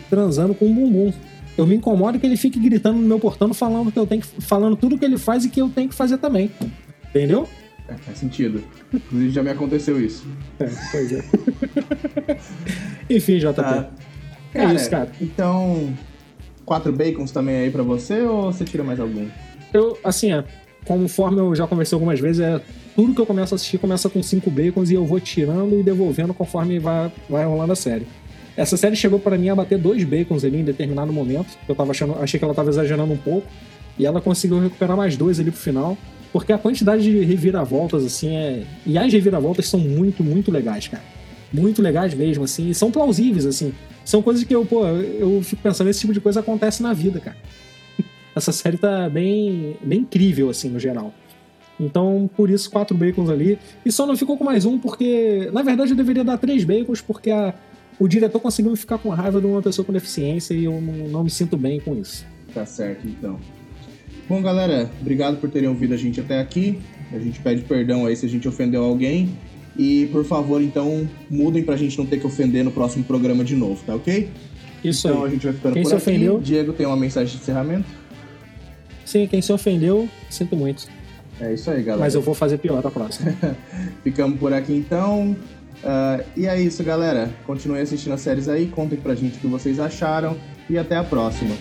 transando 0.10 0.53
com 0.53 0.65
um 0.65 0.73
bumbum. 0.73 1.12
Eu 1.58 1.65
me 1.65 1.75
incomodo 1.75 2.19
que 2.19 2.25
ele 2.25 2.38
fique 2.38 2.60
gritando 2.60 2.99
no 2.99 3.08
meu 3.08 3.19
portão 3.19 3.53
falando 3.53 3.91
que 3.91 3.97
eu 3.97 4.05
tenho 4.05 4.21
que, 4.21 4.27
falando 4.41 4.75
tudo 4.75 4.97
que 4.97 5.05
ele 5.05 5.17
faz 5.17 5.45
e 5.45 5.49
que 5.49 5.62
eu 5.62 5.69
tenho 5.69 5.89
que 5.89 5.95
fazer 5.95 6.17
também. 6.17 6.51
Entendeu? 7.10 7.47
É, 7.88 7.93
faz 7.93 8.17
sentido. 8.17 8.63
Inclusive 8.93 9.31
já 9.31 9.43
me 9.43 9.49
aconteceu 9.49 10.03
isso. 10.03 10.27
É, 10.60 10.69
pois 10.91 11.12
é. 11.12 11.23
Enfim, 13.10 13.38
JP. 13.38 13.53
Tá. 13.53 13.89
É 14.53 14.60
cara, 14.60 14.73
isso, 14.73 14.89
cara. 14.89 15.12
Então, 15.21 15.93
quatro 16.65 16.91
bacons 16.91 17.31
também 17.31 17.58
aí 17.58 17.71
para 17.71 17.84
você 17.84 18.21
ou 18.21 18.51
você 18.51 18.65
tira 18.65 18.84
mais 18.84 18.99
algum? 18.99 19.27
Eu, 19.75 19.97
assim, 20.05 20.31
é, 20.31 20.41
conforme 20.85 21.39
eu 21.41 21.53
já 21.53 21.67
conversei 21.67 21.97
algumas 21.97 22.17
vezes, 22.17 22.39
é 22.39 22.61
tudo 22.95 23.13
que 23.13 23.19
eu 23.19 23.25
começo 23.25 23.53
a 23.53 23.55
assistir 23.55 23.77
começa 23.77 24.09
com 24.09 24.23
cinco 24.23 24.49
bacons 24.49 24.89
e 24.89 24.93
eu 24.93 25.05
vou 25.05 25.19
tirando 25.19 25.77
e 25.77 25.83
devolvendo 25.83 26.33
conforme 26.33 26.79
vai, 26.79 27.11
vai 27.29 27.43
rolando 27.43 27.73
a 27.73 27.75
série. 27.75 28.07
Essa 28.55 28.77
série 28.77 28.95
chegou 28.95 29.19
para 29.19 29.38
mim 29.38 29.49
a 29.49 29.55
bater 29.55 29.77
dois 29.77 30.01
bacons 30.05 30.45
ali 30.45 30.61
em 30.61 30.63
determinado 30.63 31.11
momento. 31.11 31.57
Eu 31.67 31.75
tava 31.75 31.91
achando, 31.91 32.15
achei 32.21 32.39
que 32.39 32.45
ela 32.45 32.53
tava 32.53 32.69
exagerando 32.69 33.11
um 33.11 33.17
pouco. 33.17 33.45
E 33.99 34.05
ela 34.05 34.21
conseguiu 34.21 34.61
recuperar 34.61 34.95
mais 34.95 35.17
dois 35.17 35.41
ali 35.41 35.51
pro 35.51 35.59
final. 35.59 35.97
Porque 36.31 36.53
a 36.53 36.57
quantidade 36.57 37.03
de 37.03 37.19
reviravoltas, 37.19 38.05
assim, 38.05 38.33
é. 38.33 38.63
E 38.85 38.97
as 38.97 39.11
reviravoltas 39.11 39.67
são 39.67 39.79
muito, 39.81 40.23
muito 40.23 40.51
legais, 40.51 40.88
cara. 40.88 41.03
Muito 41.51 41.81
legais 41.81 42.13
mesmo, 42.13 42.45
assim. 42.45 42.69
E 42.69 42.73
são 42.73 42.91
plausíveis, 42.91 43.45
assim. 43.45 43.73
São 44.05 44.21
coisas 44.21 44.45
que 44.45 44.55
eu, 44.55 44.65
pô, 44.65 44.85
eu 44.85 45.41
fico 45.43 45.61
pensando, 45.61 45.89
esse 45.89 45.99
tipo 45.99 46.13
de 46.13 46.21
coisa 46.21 46.39
acontece 46.39 46.81
na 46.81 46.93
vida, 46.93 47.19
cara. 47.19 47.35
Essa 48.36 48.52
série 48.52 48.78
tá 48.78 49.10
bem, 49.10 49.78
bem 49.82 50.00
incrível, 50.00 50.50
assim, 50.50 50.69
no 50.69 50.80
geral. 50.80 51.13
Então, 51.80 52.30
por 52.36 52.50
isso, 52.50 52.69
quatro 52.69 52.95
bacons 52.95 53.30
ali. 53.30 53.58
E 53.86 53.91
só 53.91 54.06
não 54.06 54.15
ficou 54.17 54.38
com 54.38 54.43
mais 54.43 54.65
um, 54.65 54.78
porque, 54.78 55.50
na 55.54 55.62
verdade, 55.62 55.91
eu 55.91 55.95
deveria 55.95 56.24
dar 56.24 56.38
três 56.38 56.63
bacons, 56.63 57.02
porque 57.02 57.32
a, 57.32 57.54
o 58.00 58.08
diretor 58.08 58.39
conseguiu 58.39 58.76
ficar 58.76 58.98
com 58.98 59.10
raiva 59.10 59.39
de 59.39 59.48
uma 59.48 59.62
pessoa 59.62 59.86
com 59.86 59.93
deficiência 59.93 60.54
e 60.54 60.65
eu 60.65 60.82
não, 60.82 61.08
não 61.08 61.24
me 61.24 61.30
sinto 61.30 61.58
bem 61.58 61.80
com 61.80 61.95
isso. 61.95 62.26
Tá 62.54 62.65
certo, 62.65 63.08
então. 63.08 63.39
Bom, 64.28 64.41
galera, 64.41 64.89
obrigado 65.02 65.38
por 65.38 65.50
terem 65.50 65.69
ouvido 65.69 65.93
a 65.93 65.98
gente 65.98 66.19
até 66.19 66.39
aqui. 66.39 66.80
A 67.13 67.19
gente 67.19 67.39
pede 67.39 67.62
perdão 67.62 68.06
aí 68.06 68.15
se 68.15 68.26
a 68.26 68.30
gente 68.30 68.48
ofendeu 68.48 68.84
alguém. 68.84 69.38
E, 69.78 70.08
por 70.12 70.24
favor, 70.24 70.62
então, 70.62 71.08
mudem 71.30 71.63
pra 71.63 71.76
gente 71.76 71.98
não 71.98 72.06
ter 72.06 72.19
que 72.19 72.26
ofender 72.26 72.63
no 72.63 72.71
próximo 72.71 73.04
programa 73.04 73.43
de 73.43 73.56
novo, 73.56 73.84
tá 73.86 73.93
ok? 73.93 74.30
Isso 74.84 75.08
então 75.08 75.24
aí. 75.24 75.28
a 75.28 75.30
gente 75.32 75.45
vai 75.45 75.54
ficando 75.54 75.74
quem 75.74 75.84
por 75.84 75.89
se 75.89 75.95
aqui. 75.95 76.04
Ofendeu? 76.04 76.39
Diego 76.39 76.74
tem 76.74 76.86
uma 76.86 76.95
mensagem 76.95 77.36
de 77.36 77.41
encerramento? 77.41 77.86
Sim, 79.05 79.27
quem 79.27 79.41
se 79.41 79.53
ofendeu, 79.53 80.09
sinto 80.29 80.55
muito. 80.55 80.87
É 81.39 81.53
isso 81.53 81.69
aí, 81.69 81.83
galera. 81.83 81.99
Mas 82.03 82.15
eu 82.15 82.21
vou 82.21 82.33
fazer 82.33 82.57
pior 82.57 82.85
a 82.85 82.91
próxima. 82.91 83.35
Ficamos 84.03 84.39
por 84.39 84.53
aqui 84.53 84.73
então. 84.73 85.35
Uh, 85.83 86.23
e 86.35 86.47
é 86.47 86.59
isso, 86.59 86.83
galera. 86.83 87.29
Continue 87.45 87.79
assistindo 87.79 88.13
as 88.13 88.21
séries 88.21 88.47
aí, 88.47 88.67
contem 88.67 88.97
pra 88.97 89.13
gente 89.13 89.37
o 89.37 89.41
que 89.41 89.47
vocês 89.47 89.79
acharam 89.79 90.35
e 90.69 90.77
até 90.77 90.95
a 90.95 91.03
próxima. 91.03 91.55